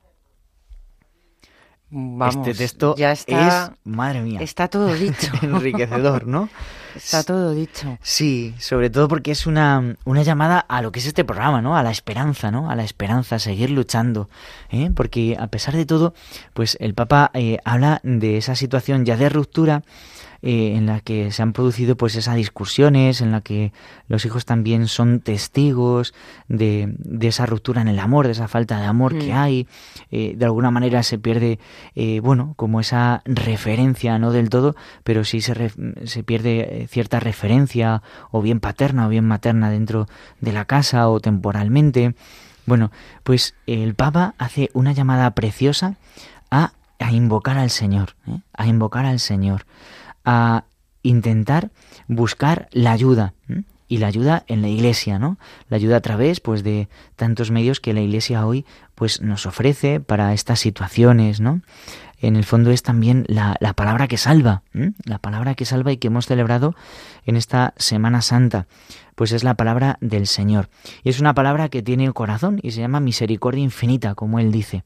[1.94, 5.30] Vamos, este texto ya está, es, madre mía, está todo dicho.
[5.42, 6.48] enriquecedor, ¿no?
[6.96, 7.98] Está todo dicho.
[8.02, 11.76] Sí, sobre todo porque es una, una llamada a lo que es este programa, ¿no?
[11.76, 12.70] A la esperanza, ¿no?
[12.70, 14.28] A la esperanza, a seguir luchando,
[14.70, 14.90] ¿eh?
[14.94, 16.14] Porque a pesar de todo,
[16.54, 19.82] pues el Papa eh, habla de esa situación ya de ruptura
[20.44, 23.72] eh, en la que se han producido pues esas discusiones, en la que
[24.08, 26.14] los hijos también son testigos
[26.48, 29.36] de, de esa ruptura en el amor, de esa falta de amor que Mm.
[29.36, 29.68] hay,
[30.10, 31.60] eh, de alguna manera se pierde,
[31.94, 34.74] eh, bueno, como esa referencia, no del todo,
[35.04, 40.08] pero sí se, ref- se pierde cierta referencia, o bien paterna o bien materna dentro
[40.40, 42.14] de la casa o temporalmente.
[42.66, 42.90] Bueno,
[43.24, 45.96] pues el Papa hace una llamada preciosa
[46.50, 48.38] a, a invocar al Señor, ¿eh?
[48.52, 49.66] a invocar al Señor,
[50.24, 50.64] a
[51.02, 51.70] intentar
[52.06, 53.34] buscar la ayuda.
[53.48, 53.62] ¿eh?
[53.88, 55.36] Y la ayuda en la iglesia, ¿no?
[55.68, 58.64] La ayuda a través, pues, de tantos medios que la iglesia hoy,
[58.94, 61.60] pues, nos ofrece para estas situaciones, ¿no?
[62.22, 64.62] En el fondo es también la, la palabra que salva,
[65.04, 66.74] la palabra que salva y que hemos celebrado
[67.26, 68.68] en esta Semana Santa,
[69.16, 70.70] pues es la palabra del Señor.
[71.02, 74.52] Y es una palabra que tiene el corazón y se llama misericordia infinita, como Él
[74.52, 74.84] dice.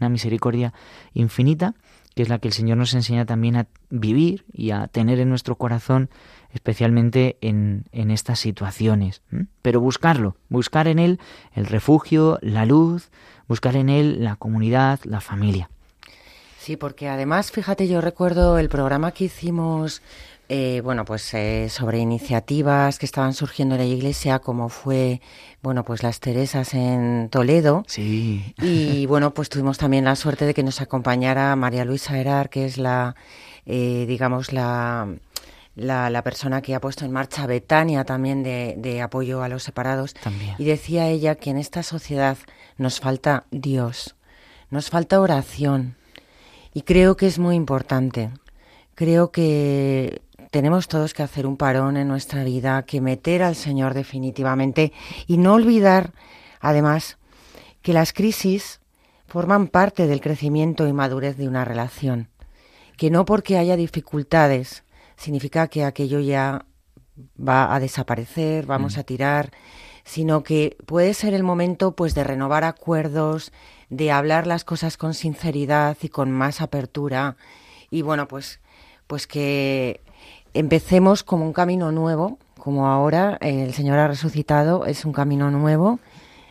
[0.00, 0.72] Una misericordia
[1.12, 1.74] infinita
[2.14, 5.28] que es la que el Señor nos enseña también a vivir y a tener en
[5.28, 6.08] nuestro corazón,
[6.50, 9.20] especialmente en, en estas situaciones.
[9.60, 11.20] Pero buscarlo, buscar en Él
[11.52, 13.10] el refugio, la luz,
[13.48, 15.68] buscar en Él la comunidad, la familia.
[16.66, 20.02] Sí, porque además, fíjate, yo recuerdo el programa que hicimos,
[20.48, 25.20] eh, bueno, pues eh, sobre iniciativas que estaban surgiendo en la iglesia, como fue,
[25.62, 27.84] bueno, pues las Teresas en Toledo.
[27.86, 28.52] Sí.
[28.60, 32.64] Y bueno, pues tuvimos también la suerte de que nos acompañara María Luisa Herar, que
[32.64, 33.14] es la,
[33.64, 35.06] eh, digamos, la,
[35.76, 39.62] la, la persona que ha puesto en marcha Betania también de, de apoyo a los
[39.62, 40.14] separados.
[40.14, 40.56] También.
[40.58, 42.36] Y decía ella que en esta sociedad
[42.76, 44.16] nos falta Dios,
[44.68, 45.94] nos falta oración.
[46.76, 48.32] Y creo que es muy importante.
[48.94, 53.94] Creo que tenemos todos que hacer un parón en nuestra vida, que meter al Señor
[53.94, 54.92] definitivamente
[55.26, 56.12] y no olvidar,
[56.60, 57.16] además,
[57.80, 58.82] que las crisis
[59.26, 62.28] forman parte del crecimiento y madurez de una relación.
[62.98, 64.84] Que no porque haya dificultades
[65.16, 66.66] significa que aquello ya
[67.40, 69.50] va a desaparecer, vamos a tirar,
[70.04, 73.50] sino que puede ser el momento pues de renovar acuerdos,
[73.90, 77.36] de hablar las cosas con sinceridad y con más apertura.
[77.90, 78.60] Y bueno, pues
[79.06, 80.00] pues que
[80.54, 86.00] empecemos como un camino nuevo, como ahora el Señor ha resucitado, es un camino nuevo.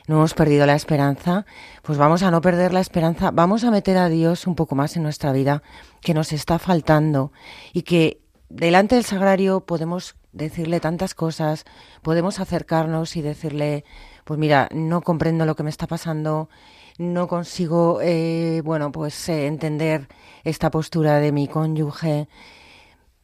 [0.07, 1.45] No hemos perdido la esperanza,
[1.81, 4.95] pues vamos a no perder la esperanza, vamos a meter a Dios un poco más
[4.95, 5.63] en nuestra vida,
[6.01, 7.31] que nos está faltando
[7.73, 11.65] y que delante del sagrario podemos decirle tantas cosas,
[12.03, 13.83] podemos acercarnos y decirle,
[14.25, 16.49] pues mira, no comprendo lo que me está pasando,
[16.97, 20.07] no consigo, eh, bueno, pues eh, entender
[20.43, 22.27] esta postura de mi cónyuge,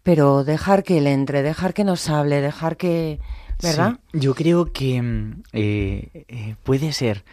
[0.04, 3.20] pero dejar que él entre, dejar que nos hable, dejar que,
[3.62, 4.00] ¿verdad?
[4.12, 7.24] Sí, yo creo que mm, eh, eh, puede ser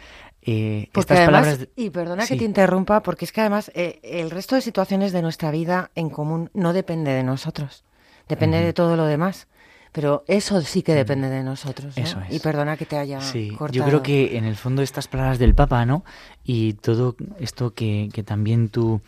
[0.41, 1.67] eh, Porque estas además, palabras.
[1.75, 2.33] y perdona Sí.
[2.33, 5.91] que te interrumpa, porque es que además eh, el resto de situaciones de nuestra vida
[5.95, 7.83] en común no depende de nosotros,
[8.27, 9.47] depende de todo lo demás.
[9.91, 11.97] Pero eso sí que depende de nosotros.
[11.97, 12.03] ¿no?
[12.03, 12.35] Eso es.
[12.35, 13.77] Y perdona que te haya Sí, cortado.
[13.77, 16.03] yo creo que en el fondo estas palabras del Papa, ¿no?
[16.43, 19.01] Y todo esto que, que también tú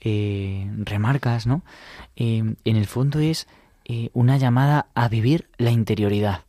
[0.00, 1.62] eh, remarcas, ¿no?
[2.16, 3.46] Eh, en el fondo es
[3.86, 6.40] eh, una llamada a vivir la interioridad,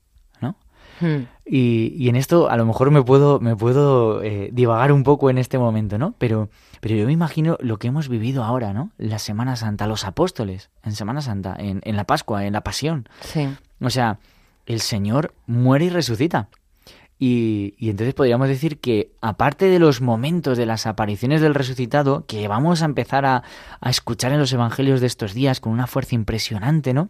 [0.42, 0.56] ¿no?
[1.00, 1.24] Hmm.
[1.46, 5.30] Y, y en esto a lo mejor me puedo, me puedo eh, divagar un poco
[5.30, 6.14] en este momento, ¿no?
[6.18, 6.50] Pero,
[6.82, 8.92] pero yo me imagino lo que hemos vivido ahora, ¿no?
[8.98, 13.08] La Semana Santa, los apóstoles, en Semana Santa, en, en la Pascua, en la Pasión.
[13.22, 13.48] Sí.
[13.80, 14.20] O sea,
[14.66, 16.50] el Señor muere y resucita.
[17.20, 22.26] Y, y entonces podríamos decir que, aparte de los momentos de las apariciones del resucitado,
[22.28, 23.44] que vamos a empezar a,
[23.82, 27.10] a escuchar en los evangelios de estos días con una fuerza impresionante, ¿no?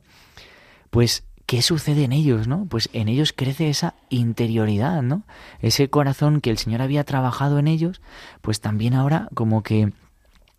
[0.89, 2.67] Pues, ¿qué sucede en ellos, no?
[2.69, 5.23] Pues en ellos crece esa interioridad, ¿no?
[5.59, 8.01] Ese corazón que el Señor había trabajado en ellos,
[8.41, 9.91] pues también ahora como que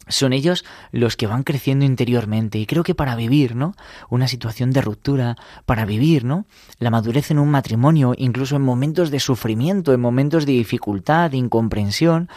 [0.09, 3.75] son ellos los que van creciendo interiormente y creo que para vivir, ¿no?
[4.09, 6.47] Una situación de ruptura, para vivir, ¿no?
[6.79, 11.37] La madurez en un matrimonio, incluso en momentos de sufrimiento, en momentos de dificultad, de
[11.37, 12.29] incomprensión,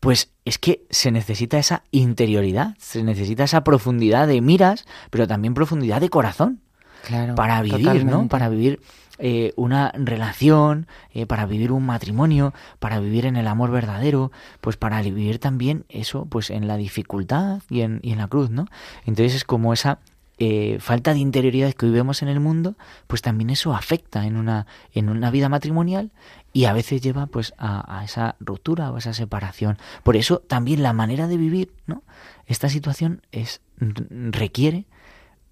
[0.00, 5.54] pues es que se necesita esa interioridad, se necesita esa profundidad de miras, pero también
[5.54, 6.60] profundidad de corazón
[7.06, 7.34] Claro.
[7.36, 8.26] para vivir, ¿no?
[8.28, 8.80] Para vivir
[9.18, 14.76] eh, una relación, eh, para vivir un matrimonio, para vivir en el amor verdadero, pues
[14.76, 18.66] para vivir también eso, pues en la dificultad y en, y en la cruz, ¿no?
[19.04, 19.98] Entonces es como esa
[20.38, 22.74] eh, falta de interioridad que hoy vemos en el mundo,
[23.06, 26.10] pues también eso afecta en una, en una vida matrimonial
[26.52, 29.78] y a veces lleva pues a, a esa ruptura o a esa separación.
[30.02, 32.02] Por eso también la manera de vivir, ¿no?
[32.46, 34.84] Esta situación es requiere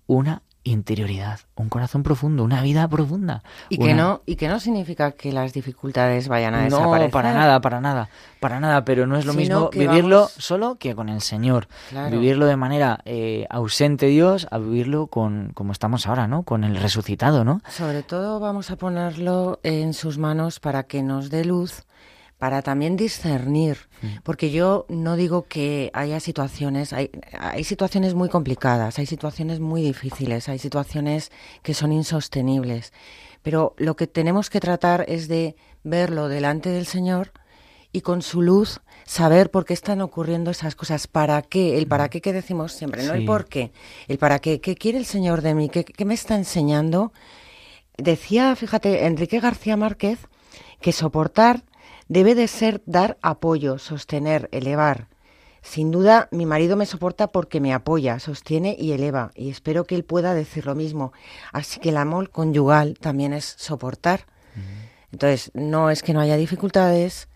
[0.07, 3.43] una interioridad, un corazón profundo, una vida profunda.
[3.69, 7.11] Y que, no, y que no significa que las dificultades vayan a no, desaparecer.
[7.11, 8.09] para nada, para nada,
[8.41, 11.69] para nada, pero no es lo mismo vivirlo vamos- solo que con el Señor.
[11.91, 12.11] Claro.
[12.11, 16.43] Vivirlo de manera eh, ausente Dios a vivirlo con como estamos ahora, ¿no?
[16.43, 17.61] Con el resucitado, ¿no?
[17.69, 21.85] Sobre todo vamos a ponerlo en sus manos para que nos dé luz,
[22.39, 23.79] para también discernir,
[24.23, 29.83] porque yo no digo que haya situaciones, hay, hay situaciones muy complicadas, hay situaciones muy
[29.83, 31.31] difíciles, hay situaciones
[31.63, 32.93] que son insostenibles,
[33.43, 37.33] pero lo que tenemos que tratar es de verlo delante del Señor
[37.93, 42.09] y con su luz saber por qué están ocurriendo esas cosas, para qué, el para
[42.09, 43.71] qué que decimos siempre, no el por qué,
[44.09, 47.13] el para qué, qué quiere el Señor de mí, qué, qué me está enseñando.
[47.97, 50.19] Decía, fíjate, Enrique García Márquez,
[50.81, 51.63] que soportar
[52.09, 55.09] debe de ser dar apoyo, sostener, elevar.
[55.63, 59.95] Sin duda, mi marido me soporta porque me apoya, sostiene y eleva, y espero que
[59.95, 61.13] él pueda decir lo mismo.
[61.53, 64.27] Así que el amor conyugal también es soportar.
[65.11, 67.29] Entonces, no es que no haya dificultades,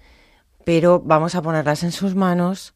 [0.65, 2.75] pero vamos a ponerlas en sus manos,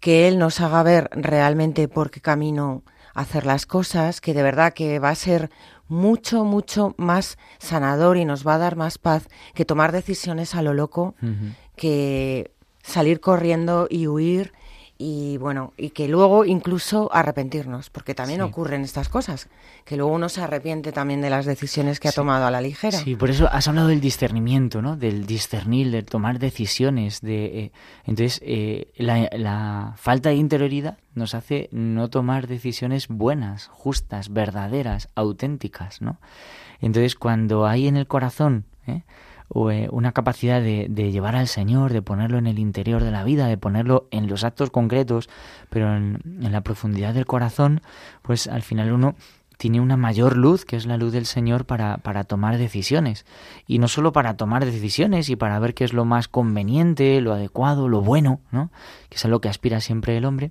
[0.00, 2.82] que Él nos haga ver realmente por qué camino
[3.12, 5.50] hacer las cosas, que de verdad que va a ser
[5.88, 10.62] mucho, mucho más sanador y nos va a dar más paz que tomar decisiones a
[10.62, 11.14] lo loco,
[11.76, 14.52] que salir corriendo y huir
[14.98, 18.46] y bueno, y que luego incluso arrepentirnos, porque también Sí.
[18.46, 19.48] ocurren estas cosas,
[19.84, 22.96] que luego uno se arrepiente también de las decisiones que ha tomado a la ligera.
[22.98, 24.96] Sí, por eso has hablado del discernimiento, ¿no?
[24.96, 27.20] Del discernir, de tomar decisiones.
[27.20, 27.72] De, eh,
[28.04, 35.10] entonces, eh, la, la falta de interioridad nos hace no tomar decisiones buenas, justas, verdaderas,
[35.14, 36.18] auténticas, ¿no?
[36.80, 39.02] Entonces, cuando hay en el corazón ¿eh?
[39.70, 43.24] Eh, una capacidad de, de llevar al Señor, de ponerlo en el interior de la
[43.24, 45.28] vida, de ponerlo en los actos concretos,
[45.70, 46.20] pero en
[46.52, 47.80] la profundidad del corazón,
[48.22, 49.14] pues al final uno
[49.56, 53.24] tiene una mayor luz, que es la luz del Señor, para, para tomar decisiones.
[53.66, 57.32] Y no solo para tomar decisiones y para ver qué es lo más conveniente, lo
[57.32, 58.70] adecuado, lo bueno, ¿no?
[59.08, 60.50] que es a lo que aspira siempre el hombre,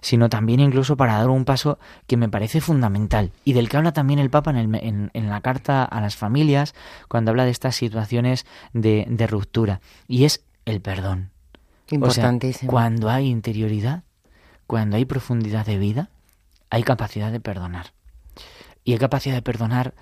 [0.00, 3.92] sino también incluso para dar un paso que me parece fundamental y del que habla
[3.92, 6.74] también el Papa en, el- en- en la carta a las familias
[7.08, 8.44] cuando habla de estas situaciones
[8.74, 11.30] de, de ruptura, y es el perdón.
[11.86, 12.70] O sea, Importantísimo.
[12.70, 14.02] cuando hay interioridad,
[14.66, 16.08] cuando hay profundidad de vida,
[16.70, 17.92] hay capacidad de perdonar.
[18.84, 19.94] Y hay capacidad de perdonar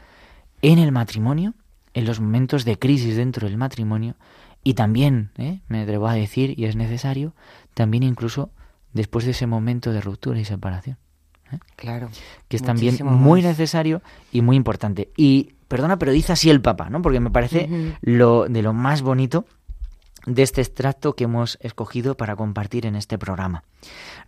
[0.62, 1.54] en el matrimonio,
[1.94, 4.14] en los momentos de crisis dentro del matrimonio,
[4.62, 5.60] y también, ¿eh?
[5.68, 7.34] me atrevo a decir, y es necesario,
[7.74, 8.50] también incluso
[8.92, 10.98] después de ese momento de ruptura y separación,
[11.76, 12.10] Claro.
[12.48, 13.50] que es también muy más.
[13.50, 15.10] necesario y muy importante.
[15.16, 17.02] Y, perdona, pero dice así el Papa, ¿no?
[17.02, 19.46] Porque me parece lo de lo más bonito
[20.26, 23.64] de este extracto que hemos escogido para compartir en este programa.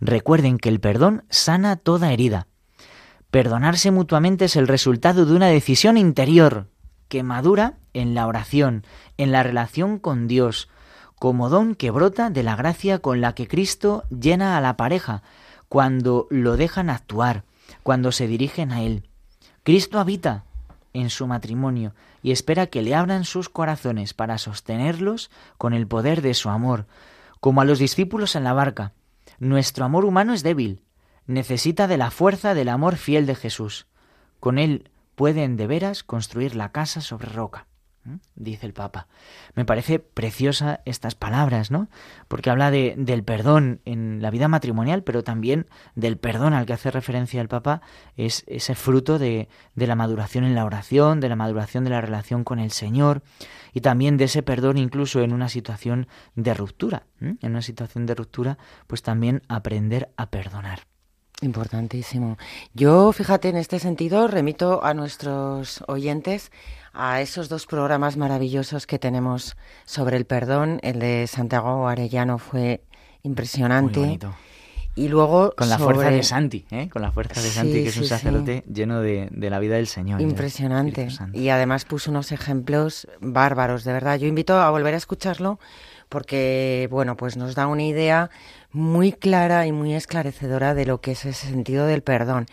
[0.01, 2.47] Recuerden que el perdón sana toda herida.
[3.33, 6.67] Perdonarse mutuamente es el resultado de una decisión interior
[7.07, 8.85] que madura en la oración,
[9.17, 10.69] en la relación con Dios,
[11.15, 15.23] como don que brota de la gracia con la que Cristo llena a la pareja,
[15.67, 17.43] cuando lo dejan actuar,
[17.81, 19.09] cuando se dirigen a Él.
[19.63, 20.43] Cristo habita
[20.93, 26.21] en su matrimonio y espera que le abran sus corazones para sostenerlos con el poder
[26.21, 26.85] de su amor,
[27.39, 28.93] como a los discípulos en la barca.
[29.39, 30.83] Nuestro amor humano es débil,
[31.27, 33.87] necesita de la fuerza del amor fiel de Jesús.
[34.39, 37.67] Con él pueden de veras construir la casa sobre roca.
[38.35, 39.07] Dice el Papa.
[39.55, 41.87] Me parece preciosa estas palabras, ¿no?
[42.27, 46.73] Porque habla de, del perdón en la vida matrimonial, pero también del perdón al que
[46.73, 47.81] hace referencia el Papa,
[48.17, 52.43] es ese fruto de, la maduración en la oración, de la maduración de la relación
[52.43, 53.23] con el Señor,
[53.71, 57.03] y también de ese perdón incluso en una situación de ruptura.
[57.21, 58.57] En una situación de ruptura,
[58.87, 60.92] pues también aprender a perdonar.
[61.41, 62.37] Importantísimo.
[62.73, 66.51] Yo, fíjate, en este sentido, remito a nuestros oyentes
[66.93, 70.79] a esos dos programas maravillosos que tenemos sobre el perdón.
[70.83, 72.81] El de Santiago Arellano fue
[73.23, 73.99] impresionante.
[73.99, 74.33] Muy bonito.
[74.95, 76.87] Y luego Con la sobre- fuerza de Santi, ¿eh?
[76.87, 78.09] Con la fuerza de Sí, Santi, que es un sí.
[78.09, 80.19] sacerdote lleno de, de la vida del Señor.
[80.19, 81.07] del Impresionante.
[81.33, 84.19] Y además puso unos ejemplos bárbaros, de verdad.
[84.19, 85.59] Yo invito a volver a escucharlo
[86.13, 88.29] porque, bueno, pues nos da una idea
[88.71, 92.45] muy clara y muy esclarecedora de lo que es ese sentido del perdón.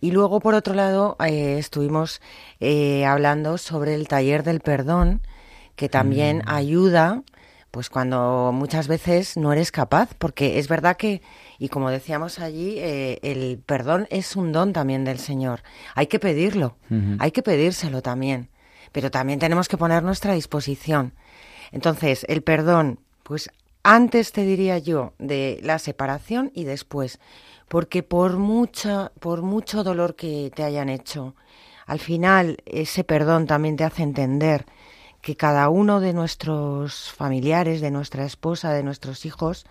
[0.00, 2.20] Y luego, por otro lado, eh, estuvimos
[2.58, 5.20] eh, hablando sobre el taller del perdón,
[5.76, 7.22] que también ayuda,
[7.70, 11.22] pues cuando muchas veces no eres capaz, porque es verdad que,
[11.60, 15.62] y como decíamos allí, eh, el perdón es un don también del Señor.
[15.94, 16.78] Hay que pedirlo,
[17.20, 18.48] hay que pedírselo también,
[18.90, 21.14] pero también tenemos que poner nuestra disposición.
[21.74, 23.50] Entonces, el perdón, pues
[23.82, 27.18] antes te diría yo de la separación y después,
[27.68, 31.34] porque por mucha, por mucho dolor que te hayan hecho,
[31.86, 34.64] al final ese perdón también te hace entender
[35.20, 39.66] que cada uno de nuestros familiares, de nuestra esposa, de nuestros hijos,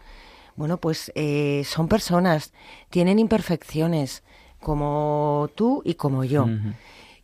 [0.55, 2.53] bueno, pues eh, son personas,
[2.89, 4.23] tienen imperfecciones
[4.59, 6.47] como tú y como yo.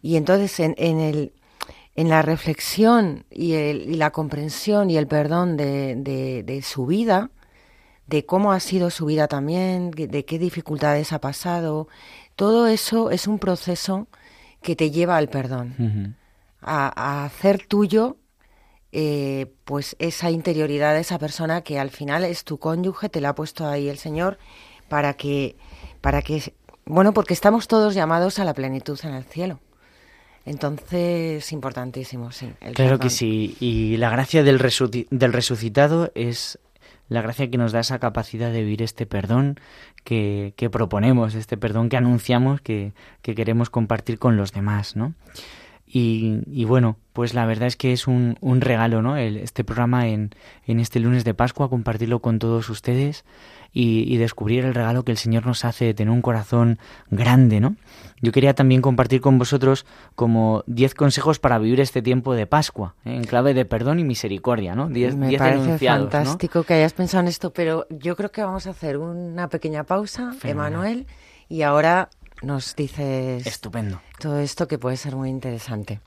[0.02, 1.34] Y entonces en, en el,
[2.02, 6.86] en la reflexión y, el- y la comprensión y el perdón de, de- de su
[6.86, 7.30] vida,
[8.08, 11.88] de cómo ha sido su vida también, de qué dificultades ha pasado,
[12.36, 14.08] todo eso es un proceso
[14.62, 16.16] que te lleva al perdón,
[16.62, 18.16] a, a hacer tuyo
[18.92, 23.30] eh, pues esa interioridad de esa persona que al final es tu cónyuge, te la
[23.30, 24.40] ha puesto ahí el Señor
[24.88, 25.58] para que,
[26.02, 26.54] para que,
[26.86, 29.60] bueno, porque estamos todos llamados a la plenitud en el cielo.
[30.50, 32.52] Entonces, importantísimo, sí.
[32.62, 33.56] el Claro que sí.
[33.60, 36.58] Y la gracia del, del resucitado es
[37.08, 39.60] la gracia que nos da esa capacidad de vivir este perdón
[40.04, 45.14] que, que proponemos, este perdón que anunciamos, que, que queremos compartir con los demás, ¿no?
[45.92, 49.18] Y, y bueno, pues la verdad es que es un, un regalo, ¿no?
[49.18, 50.30] El- este programa en,
[50.68, 53.26] en este lunes de Pascua, compartirlo con todos ustedes
[53.74, 56.78] y, y descubrir el regalo que el Señor nos hace de tener un corazón
[57.10, 57.76] grande, ¿no?
[58.22, 62.94] Yo quería también compartir con vosotros como 10 consejos para vivir este tiempo de Pascua,
[63.06, 63.16] ¿eh?
[63.16, 64.90] en clave de perdón y misericordia, ¿no?
[64.90, 66.12] 10 Me 10 parece enunciados, ¿no?
[66.12, 69.84] fantástico que hayas pensado en esto, pero yo creo que vamos a hacer una pequeña
[69.86, 70.74] pausa, Fenomenal.
[70.74, 71.08] Emanuel,
[71.48, 72.10] y ahora
[72.42, 74.02] nos dices Estupendo.
[74.20, 76.00] todo esto que puede ser muy interesante.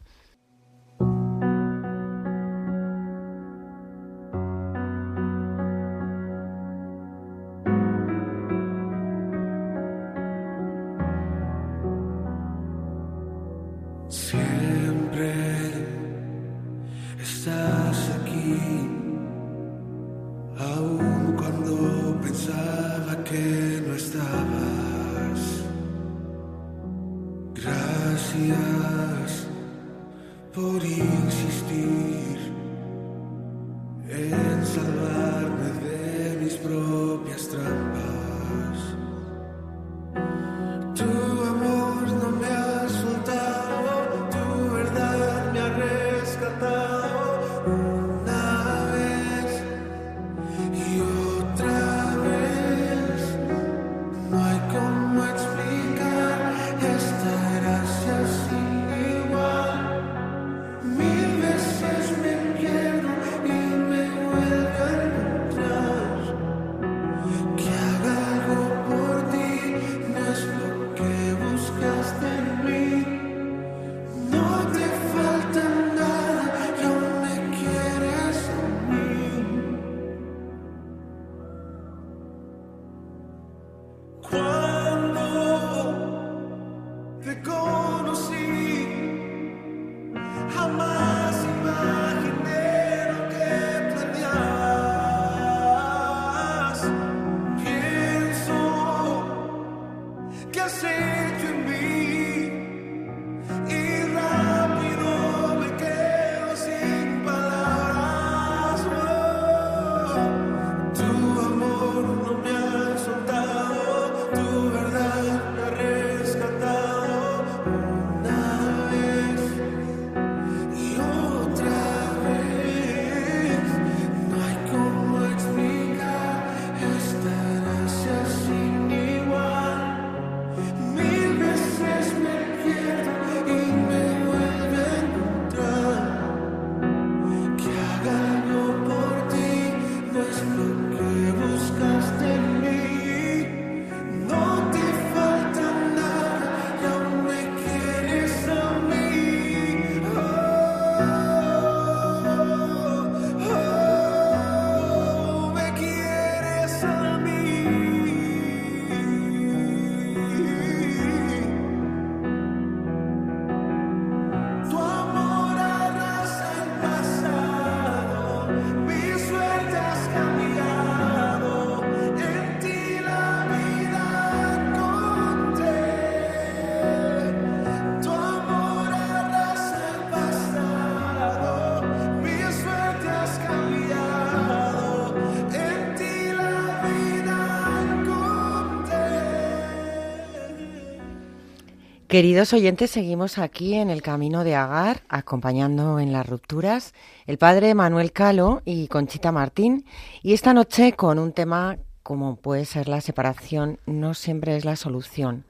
[192.12, 196.92] Queridos oyentes, seguimos aquí en el camino de Agar, acompañando en las rupturas
[197.26, 199.86] el padre Manuel Calo y Conchita Martín,
[200.22, 204.76] y esta noche con un tema como puede ser la separación, no siempre es la
[204.76, 205.46] solución.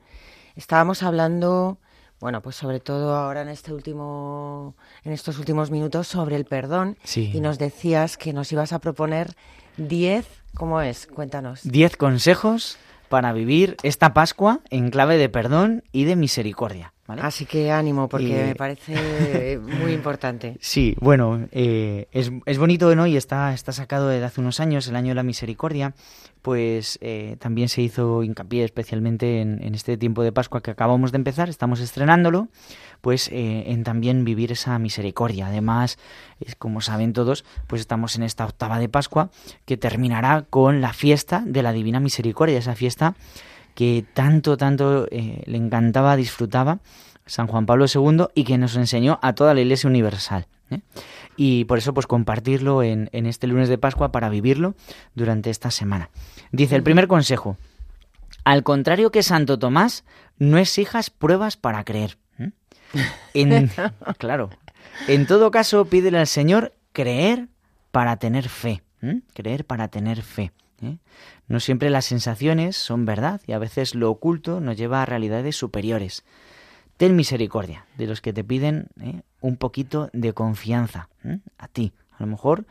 [0.55, 1.79] Estábamos hablando,
[2.21, 6.97] bueno, pues sobre todo ahora en este último, en estos últimos minutos sobre el perdón,
[7.03, 7.33] Sí.
[7.35, 9.35] y nos decías que nos ibas a proponer
[9.79, 11.09] 10, ¿cómo es?
[11.09, 11.63] Cuéntanos.
[11.65, 12.79] 10 consejos
[13.13, 16.95] para vivir esta Pascua en clave de perdón y de misericordia.
[17.13, 17.23] ¿Vale?
[17.23, 20.57] Así que ánimo, porque Y- me parece muy importante.
[20.61, 23.07] Sí, bueno, eh, es, es bonito ¿no?
[23.07, 25.95] y está, está sacado desde hace unos años, el año de la misericordia,
[26.43, 31.13] pues eh, también se hizo hincapié especialmente en, en este tiempo de Pascua que acabamos
[31.13, 32.49] de empezar, estamos estrenándolo,
[33.01, 35.47] pues eh, en también vivir esa misericordia.
[35.47, 35.99] Además,
[36.41, 39.31] es, como saben todos, pues estamos en esta octava de Pascua
[39.67, 43.15] que terminará con la fiesta de la Divina Misericordia, esa fiesta
[43.75, 46.81] que tanto, tanto eh, le encantaba, disfrutaba
[47.27, 50.47] San Juan Pablo II y que nos enseñó a toda la Iglesia Universal.
[50.71, 50.81] ¿eh?
[51.37, 54.75] Y por eso, pues compartirlo en, en este lunes de Pascua para vivirlo
[55.15, 56.11] durante esta semana.
[56.51, 57.57] Dice el primer consejo:
[58.45, 60.05] al contrario que Santo Tomás,
[60.39, 62.19] no exijas pruebas para creer.
[62.39, 62.51] ¿eh?
[63.35, 63.71] En,
[64.19, 64.51] claro.
[65.07, 67.49] En todo caso, pídele al Señor creer
[67.91, 68.83] para tener fe.
[69.01, 69.21] ¿eh?
[69.35, 70.53] Creer para tener fe.
[70.83, 70.99] ¿Eh?
[71.49, 75.57] No siempre las sensaciones son verdad y a veces lo oculto nos lleva a realidades
[75.57, 76.25] superiores.
[76.97, 79.23] Ten misericordia de los que te piden ¿eh?
[79.41, 81.39] un poquito de confianza ¿eh?
[81.59, 81.93] a ti.
[82.11, 82.67] A lo mejor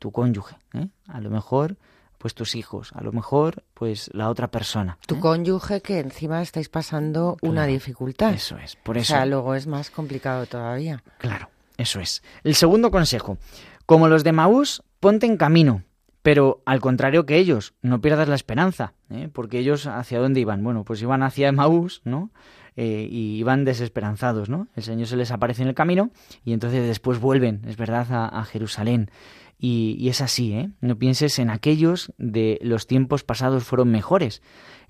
[0.00, 0.88] tu cónyuge, ¿eh?
[1.06, 1.76] a lo mejor
[2.18, 4.98] pues tus hijos, a lo mejor pues la otra persona.
[5.06, 5.20] Tu ¿eh?
[5.20, 8.34] cónyuge que encima estáis pasando una Claro, dificultad.
[8.34, 9.14] Eso es, por O eso.
[9.14, 11.02] sea, luego es más complicado todavía.
[11.18, 12.22] Claro, eso es.
[12.44, 13.38] El segundo consejo.
[13.86, 15.82] Como los de Maús, ponte en camino.
[16.22, 18.92] Pero al contrario que ellos, no pierdas la esperanza.
[19.10, 19.28] ¿eh?
[19.32, 20.62] Porque ellos, ¿hacia dónde iban?
[20.62, 22.30] Bueno, pues iban hacia Maús, ¿no?
[22.76, 24.68] Eh, y iban desesperanzados, ¿no?
[24.76, 26.10] El Señor se les aparece en el camino
[26.44, 29.10] y entonces después vuelven, es verdad, a, a Jerusalén.
[29.58, 30.70] Y, y es así, ¿eh?
[30.80, 34.40] No pienses en aquellos de los tiempos pasados fueron mejores.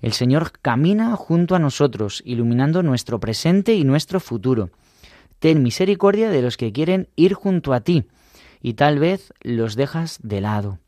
[0.01, 4.69] El Señor camina junto a nosotros, iluminando nuestro presente y nuestro futuro.
[5.39, 8.05] Ten misericordia de los que quieren ir junto a ti,
[8.61, 10.79] y tal vez los dejas de lado.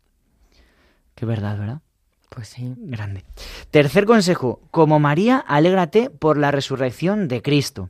[1.16, 1.82] Qué verdad, ¿verdad?
[2.30, 2.74] Pues sí.
[2.78, 3.24] Grande.
[3.70, 7.90] Tercer consejo, como María, alégrate por la resurrección de Cristo.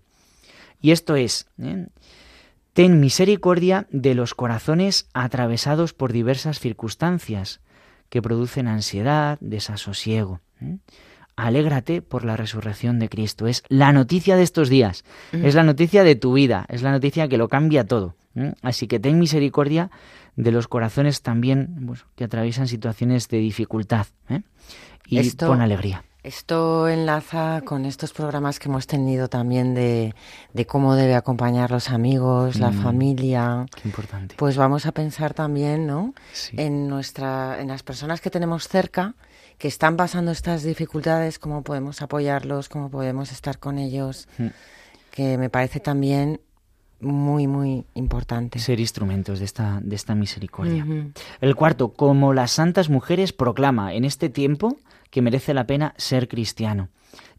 [0.81, 1.87] Y esto es, ¿eh?
[2.73, 7.61] ten misericordia de los corazones atravesados por diversas circunstancias
[8.09, 10.41] que producen ansiedad, desasosiego.
[10.61, 10.77] ¿eh?
[11.35, 13.47] Alégrate por la resurrección de Cristo.
[13.47, 17.27] Es la noticia de estos días, es la noticia de tu vida, es la noticia
[17.27, 18.15] que lo cambia todo.
[18.35, 18.53] ¿eh?
[18.61, 19.89] Así que ten misericordia
[20.35, 24.07] de los corazones también bueno, que atraviesan situaciones de dificultad.
[24.29, 24.41] ¿eh?
[25.05, 26.03] Y Esto- pon alegría.
[26.23, 30.15] Esto enlaza con estos programas que hemos tenido también de,
[30.53, 32.81] de cómo debe acompañar los amigos, la Mm.
[32.81, 33.65] familia.
[33.75, 34.35] Qué importante.
[34.37, 36.13] Pues vamos a pensar también, ¿no?
[36.31, 36.55] Sí.
[36.57, 39.15] En nuestra, en las personas que tenemos cerca,
[39.57, 44.47] que están pasando estas dificultades, cómo podemos apoyarlos, cómo podemos estar con ellos, Mm.
[45.11, 46.39] que me parece también
[47.03, 48.59] muy, muy importante.
[48.59, 50.85] Ser instrumentos de esta, de esta misericordia.
[51.41, 54.77] El cuarto, como las santas mujeres proclama en este tiempo
[55.09, 56.89] que merece la pena ser cristiano.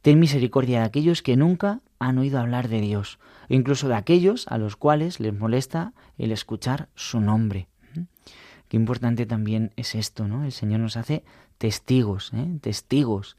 [0.00, 4.46] Ten misericordia de aquellos que nunca han oído hablar de Dios, e incluso de aquellos
[4.48, 7.68] a los cuales les molesta el escuchar su nombre.
[8.68, 10.44] Qué importante también es esto, ¿no?
[10.44, 11.22] El Señor nos hace
[11.58, 12.46] testigos, ¿eh?
[12.60, 13.36] Testigos.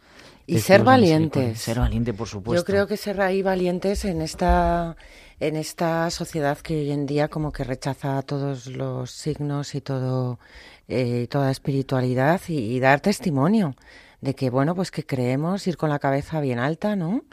[0.47, 1.59] Y testigos ser valientes.
[1.59, 2.61] Ser valiente, por supuesto.
[2.61, 4.95] Yo creo que ser ahí valientes en esta
[5.39, 10.39] en esta sociedad que hoy en día como que rechaza todos los signos y todo
[10.88, 13.76] eh, toda espiritualidad y, y dar testimonio
[14.21, 17.23] de que bueno pues que creemos ir con la cabeza bien alta, ¿no?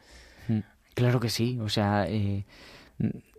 [0.49, 0.61] Mm,
[0.95, 2.45] Claro que sí, o sea, eh,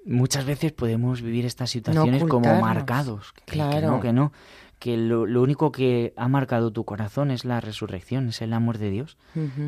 [0.06, 3.34] muchas veces podemos vivir estas situaciones como marcados.
[3.34, 3.92] Que, que claro.
[3.92, 4.32] no, que no,
[4.80, 8.78] que lo, lo único que ha marcado tu corazón es la resurrección, es el amor
[8.78, 9.18] de Dios,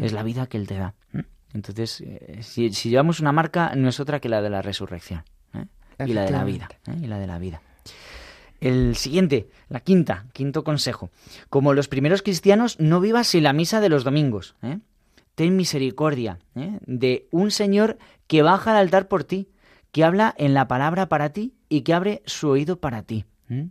[0.01, 0.93] es la vida que Él te da.
[1.13, 1.23] ¿eh?
[1.53, 5.23] Entonces, eh, si, si llevamos una marca, no es otra que la de la resurrección
[5.53, 5.65] ¿eh?
[6.05, 6.67] y la de la vida.
[6.85, 6.97] ¿eh?
[7.01, 7.61] Y la de la vida.
[8.59, 11.11] El siguiente, la quinta, quinto consejo.
[11.49, 14.55] Como los primeros cristianos, no vivas sin la misa de los domingos.
[14.63, 14.79] ¿eh?
[15.35, 19.49] Ten misericordia de un Señor que baja al altar por ti,
[19.95, 23.23] que habla en la palabra para ti y que abre su oído para ti.
[23.49, 23.69] ¿eh?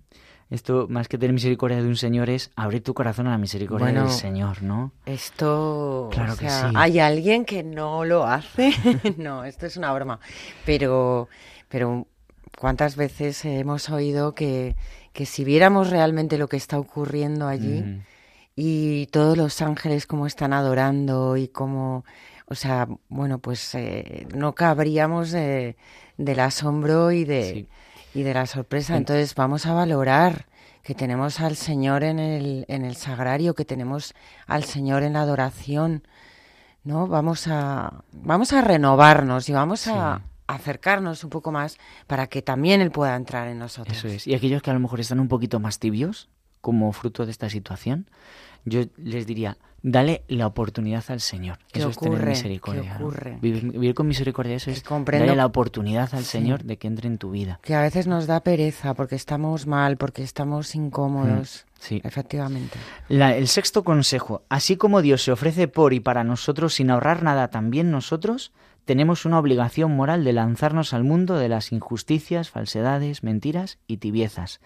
[0.49, 3.89] Esto, más que tener misericordia de un Señor, es abrir tu corazón a la misericordia
[3.89, 4.93] Bueno, del Señor, ¿no?
[5.05, 6.67] Esto, Claro o que sí.
[6.75, 8.73] hay alguien que no lo hace.
[9.19, 10.19] no, esto es una broma.
[10.65, 11.29] Pero,
[11.69, 12.07] pero
[12.59, 14.77] ¿cuántas veces hemos oído que,
[15.13, 18.01] que si viéramos realmente lo que está ocurriendo allí Mm,
[18.57, 22.07] y todos los ángeles cómo están adorando y cómo,
[22.47, 25.77] o sea, bueno, pues eh, no cabríamos de-
[26.17, 27.69] del asombro y de, Sí.
[28.19, 28.95] y de la sorpresa.
[28.95, 30.47] En- Entonces vamos a valorar
[30.83, 34.15] que tenemos al Señor en el, en el sagrario, que tenemos
[34.47, 36.03] al Señor en la adoración,
[36.85, 37.07] ¿no?
[37.07, 42.83] Vamos a, vamos a renovarnos y vamos a acercarnos un poco más para que también
[42.83, 43.97] Él pueda entrar en nosotros.
[43.97, 44.27] Eso es.
[44.27, 46.29] Y aquellos que a lo mejor están un poquito más tibios,
[46.61, 48.11] como fruto de esta situación,
[48.67, 49.57] yo les diría,
[49.87, 51.59] dale la oportunidad al Señor.
[51.71, 52.31] ¿Qué eso es tener ocurre?
[52.31, 52.83] misericordia.
[52.83, 52.95] ¿Qué ¿no?
[53.07, 53.39] ocurre?
[53.43, 56.31] Vivir, vivir con misericordia, eso es comprendo- darle la oportunidad al Sí.
[56.31, 57.61] Señor de que entre en tu vida.
[57.63, 61.67] Que a veces nos da pereza porque estamos mal, porque estamos incómodos.
[61.79, 62.01] Sí.
[62.03, 62.79] Efectivamente.
[63.11, 67.23] La- el sexto consejo, así como Dios se ofrece por y para nosotros sin ahorrar
[67.23, 68.53] nada, también nosotros
[68.87, 74.61] tenemos una obligación moral de lanzarnos al mundo de las injusticias, falsedades, mentiras y tibiezas.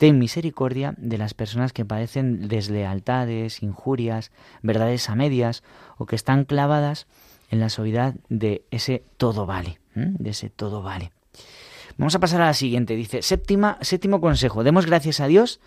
[0.00, 4.32] Ten misericordia de las personas que padecen deslealtades, injurias,
[4.62, 5.62] verdades a medias
[5.98, 7.06] o que están clavadas
[7.50, 11.12] en la suavidad de ese todo vale, de ese todo vale.
[11.98, 12.96] Vamos a pasar a la siguiente.
[12.96, 15.60] Dice, séptima, séptimo consejo, demos gracias a Dios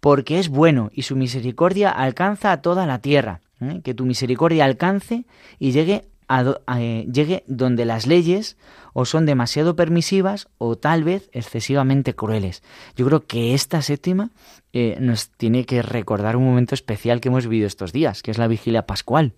[0.00, 3.42] porque es bueno y su misericordia alcanza a toda la tierra.
[3.84, 5.26] Que tu misericordia alcance
[5.58, 8.56] y llegue, eh, llegue donde las leyes
[8.92, 12.62] o son demasiado permisivas o tal vez excesivamente crueles.
[12.96, 14.30] Yo creo que esta séptima
[14.72, 18.38] eh, nos tiene que recordar un momento especial que hemos vivido estos días, que es
[18.38, 19.34] la vigilia pascual.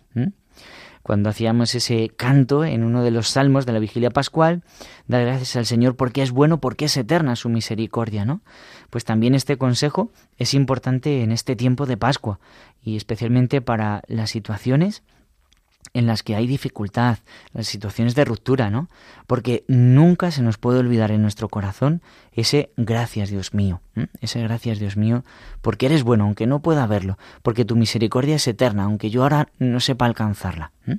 [1.02, 4.62] Cuando hacíamos ese canto en uno de los salmos de la vigilia pascual,
[5.06, 8.42] dar gracias al Señor porque es bueno, porque es eterna su misericordia, ¿no?
[8.90, 12.38] Pues también este consejo es importante en este tiempo de Pascua
[12.82, 15.02] y especialmente para las situaciones
[15.92, 17.18] en las que hay dificultad,
[17.52, 18.88] las situaciones de ruptura, ¿no?
[19.26, 22.00] Porque nunca se nos puede olvidar en nuestro corazón
[22.32, 24.06] ese gracias Dios mío, ¿eh?
[24.20, 25.24] ese gracias Dios mío,
[25.62, 29.48] porque eres bueno, aunque no pueda verlo, porque tu misericordia es eterna, aunque yo ahora
[29.58, 30.70] no sepa alcanzarla.
[30.86, 30.98] ¿eh?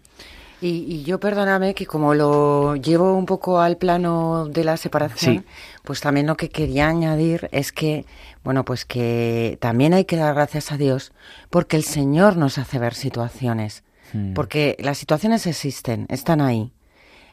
[0.64, 5.38] Y, y yo perdóname que como lo llevo un poco al plano de la separación,
[5.39, 5.44] Sí.
[5.84, 8.06] pues también lo que quería añadir es que,
[8.44, 11.14] bueno, pues que también hay que dar gracias a Dios
[11.50, 13.84] porque el Señor nos hace ver situaciones,
[14.14, 14.34] Mm.
[14.34, 16.72] porque las situaciones existen, están ahí.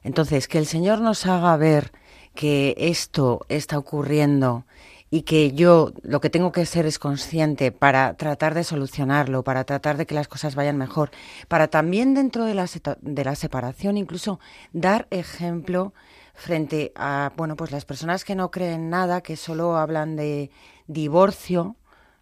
[0.03, 1.93] Entonces, que el Señor nos haga ver
[2.35, 4.65] que esto está ocurriendo
[5.11, 9.65] y que yo lo que tengo que ser es consciente para tratar de solucionarlo, para
[9.65, 11.11] tratar de que las cosas vayan mejor,
[11.49, 12.67] para también dentro de la,
[13.01, 14.39] de la separación incluso
[14.73, 15.95] dar ejemplo
[16.35, 20.51] frente a, bueno, pues las personas que no creen nada, que solo hablan de
[20.87, 21.77] divorcio,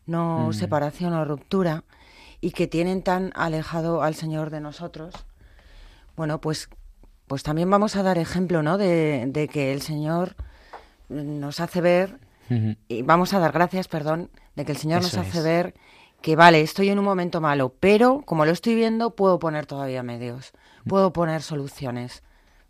[0.06, 1.84] no separación o ruptura,
[2.46, 5.12] y que tienen tan alejado al Señor de nosotros,
[6.14, 6.68] bueno, pues,
[7.26, 8.78] pues también vamos a dar ejemplo, ¿no?
[8.78, 10.36] De, de que el Señor
[11.08, 12.20] nos hace ver,
[12.86, 15.44] y vamos a dar gracias, perdón, de que el Señor Eso nos hace es.
[15.44, 15.74] ver
[16.22, 20.04] que, vale, estoy en un momento malo, pero como lo estoy viendo, puedo poner todavía
[20.04, 20.52] medios,
[20.86, 22.22] puedo poner soluciones,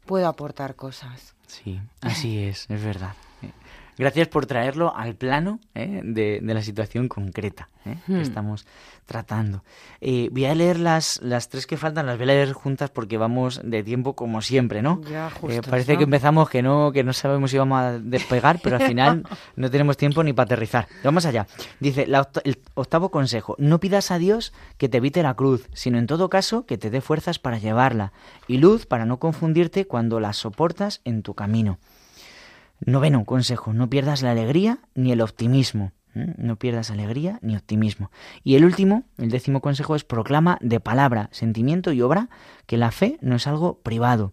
[0.07, 1.35] puedo aportar cosas.
[1.49, 3.13] Sí, así es, es verdad.
[3.99, 6.03] Gracias por traerlo al plano ¿eh?
[6.05, 7.97] de, de la situación concreta ¿eh?
[8.07, 8.17] Hmm.
[8.17, 8.67] que estamos
[9.07, 9.65] tratando.
[10.01, 13.17] Eh, voy a leer las, las tres que faltan, las voy a leer juntas porque
[13.17, 15.01] vamos de tiempo como siempre, ¿no?
[15.09, 15.99] Ya, Eh, justos, parece ¿no?
[15.99, 19.23] que empezamos que no, que no sabemos si vamos a despegar, pero al final
[19.57, 20.89] no tenemos tiempo ni para aterrizar.
[21.05, 21.47] Vamos allá.
[21.81, 25.69] Dice la oct- el octavo consejo: no pidas a Dios que te evite la cruz,
[25.73, 28.13] sino en todo caso que te dé fuerzas para llevarla
[28.49, 31.79] y luz para no confundirte cuando la soportas en tu camino.
[32.85, 35.93] Noveno consejo, no pierdas la alegría ni el optimismo.
[36.17, 36.35] ¿Eh?
[36.37, 38.11] No pierdas alegría ni optimismo.
[38.43, 42.29] Y el último, el décimo consejo es proclama de palabra, sentimiento y obra
[42.67, 44.33] que la fe no es algo privado,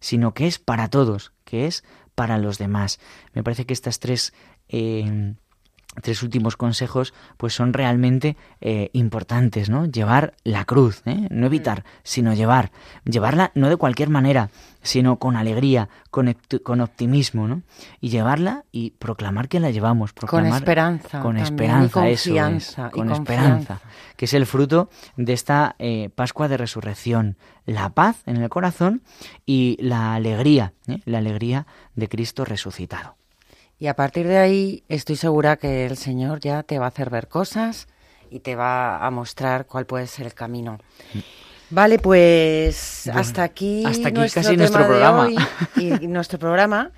[0.00, 3.00] sino que es para todos, que es para los demás.
[3.32, 4.32] Me parece que estas tres
[4.68, 5.34] eh,
[6.00, 9.86] tres últimos consejos pues son realmente eh, importantes, ¿no?
[9.86, 11.28] Llevar la cruz, ¿eh?
[11.30, 12.72] no evitar, sino llevar.
[13.04, 14.50] Llevarla no de cualquier manera,
[14.82, 17.62] sino con alegría, con, con optimismo, ¿no?
[18.00, 20.12] Y llevarla y proclamar que la llevamos.
[20.12, 21.20] Con Proclamar, esperanza.
[21.20, 23.80] Con esperanza, y eso es, con esperanza,
[24.16, 27.36] que es el fruto de esta eh, Pascua de Resurrección.
[27.66, 29.02] La paz en el corazón
[29.46, 30.72] y la alegría,
[31.04, 33.19] la alegría de Cristo resucitado.
[33.80, 37.08] Y a partir de ahí estoy segura que el Señor ya te va a hacer
[37.08, 37.88] ver cosas
[38.30, 40.78] y te va a mostrar cuál puede ser el camino.
[41.70, 45.22] Vale, pues Bueno, hasta aquí, hasta aquí nuestro casi tema nuestro de programa.
[45.26, 45.36] hoy
[46.00, 46.90] y nuestro programa.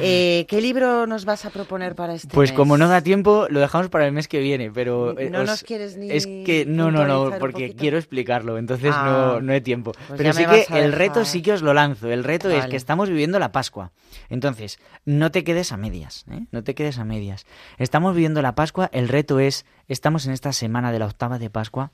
[0.00, 2.56] Eh, ¿Qué libro nos vas a proponer para este Pues mes?
[2.56, 5.16] como no da tiempo, lo dejamos para el mes que viene, pero...
[5.16, 8.92] eh, No os- nos quieres ni Es que no, no, no, porque quiero explicarlo, entonces
[8.92, 9.04] Ah,
[9.36, 9.92] no, no hay tiempo.
[10.08, 12.08] pues pero sí que el reto sí que os lo lanzo.
[12.10, 13.92] El reto es que estamos viviendo la Pascua.
[14.28, 16.46] Entonces, no te quedes a medias, ¿eh?
[16.50, 17.46] No te quedes a medias.
[17.78, 21.48] Estamos viviendo la Pascua, el reto es, estamos en esta semana de la octava de
[21.48, 21.92] Pascua,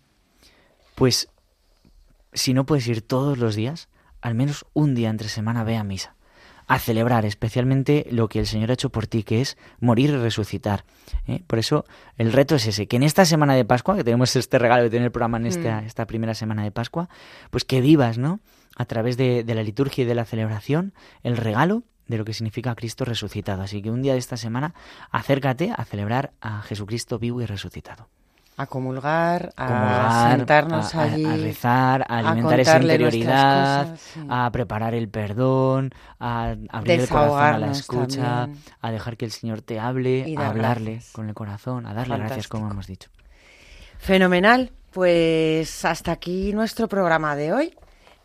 [0.95, 1.28] pues
[2.33, 3.89] si no puedes ir todos los días,
[4.20, 6.14] al menos un día entre semana ve a misa.
[6.68, 10.16] A celebrar especialmente lo que el Señor ha hecho por ti, que es morir y
[10.16, 10.85] resucitar.
[11.26, 11.43] ¿eh?
[11.47, 11.85] Por eso
[12.16, 14.91] el reto es ese, que en esta semana de Pascua, que tenemos este regalo de
[14.91, 15.85] tener el programa en esta, Mm.
[15.87, 17.09] esta primera semana de Pascua,
[17.51, 18.41] pues que vivas, ¿no?
[18.76, 22.33] A través de, de la liturgia y de la celebración, el regalo de lo que
[22.33, 23.62] significa Cristo resucitado.
[23.62, 24.72] Así que un día de esta semana
[25.11, 28.09] acércate a celebrar a Jesucristo vivo y resucitado
[28.57, 31.24] A comulgar, a comulgar, sentarnos a, a- allí.
[31.24, 34.20] a rezar, a alimentar esa interioridad, cosas, sí.
[34.28, 35.90] a preparar el perdón,
[36.20, 38.62] a abrir el corazón a la escucha, también.
[38.82, 41.12] a dejar que el Señor te hable, Y a hablarle gracias.
[41.12, 42.72] con el corazón, a darle gracias, como Fantástico.
[42.74, 43.11] hemos dicho.
[43.98, 44.70] Fenomenal.
[44.92, 47.74] Pues hasta aquí nuestro programa de hoy.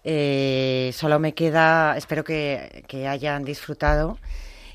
[0.03, 4.17] Eh, solo me queda, espero que, que hayan disfrutado.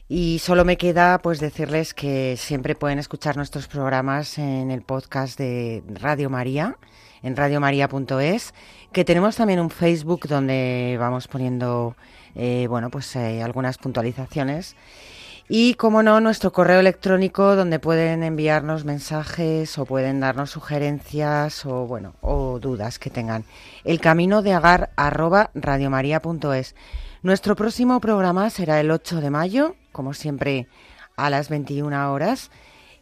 [0.08, 5.38] Y solo me queda pues decirles que siempre pueden escuchar nuestros programas en el podcast
[5.38, 6.76] de Radio María,
[7.22, 8.52] en radiomaria.es,
[8.92, 11.96] que tenemos también un Facebook donde vamos poniendo
[12.34, 14.76] eh, bueno pues eh, algunas puntualizaciones.
[15.48, 21.86] Y, como no, nuestro correo electrónico donde pueden enviarnos mensajes o pueden darnos sugerencias o,
[21.86, 23.44] bueno, o dudas que tengan.
[23.84, 26.74] El camino de agar arroba radiomaria.es.
[27.22, 30.66] Nuestro próximo programa será el 8 de mayo, como siempre,
[31.16, 32.50] a las 21 horas.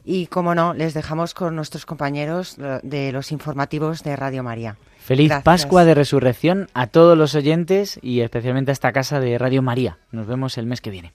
[0.04, 4.76] Y, como no, les dejamos con nuestros compañeros de los informativos de Radio María.
[4.98, 5.44] Feliz Gracias.
[5.44, 9.98] Pascua de Resurrección a todos los oyentes y especialmente a esta casa de Radio María.
[10.10, 11.14] Nos vemos el mes que viene.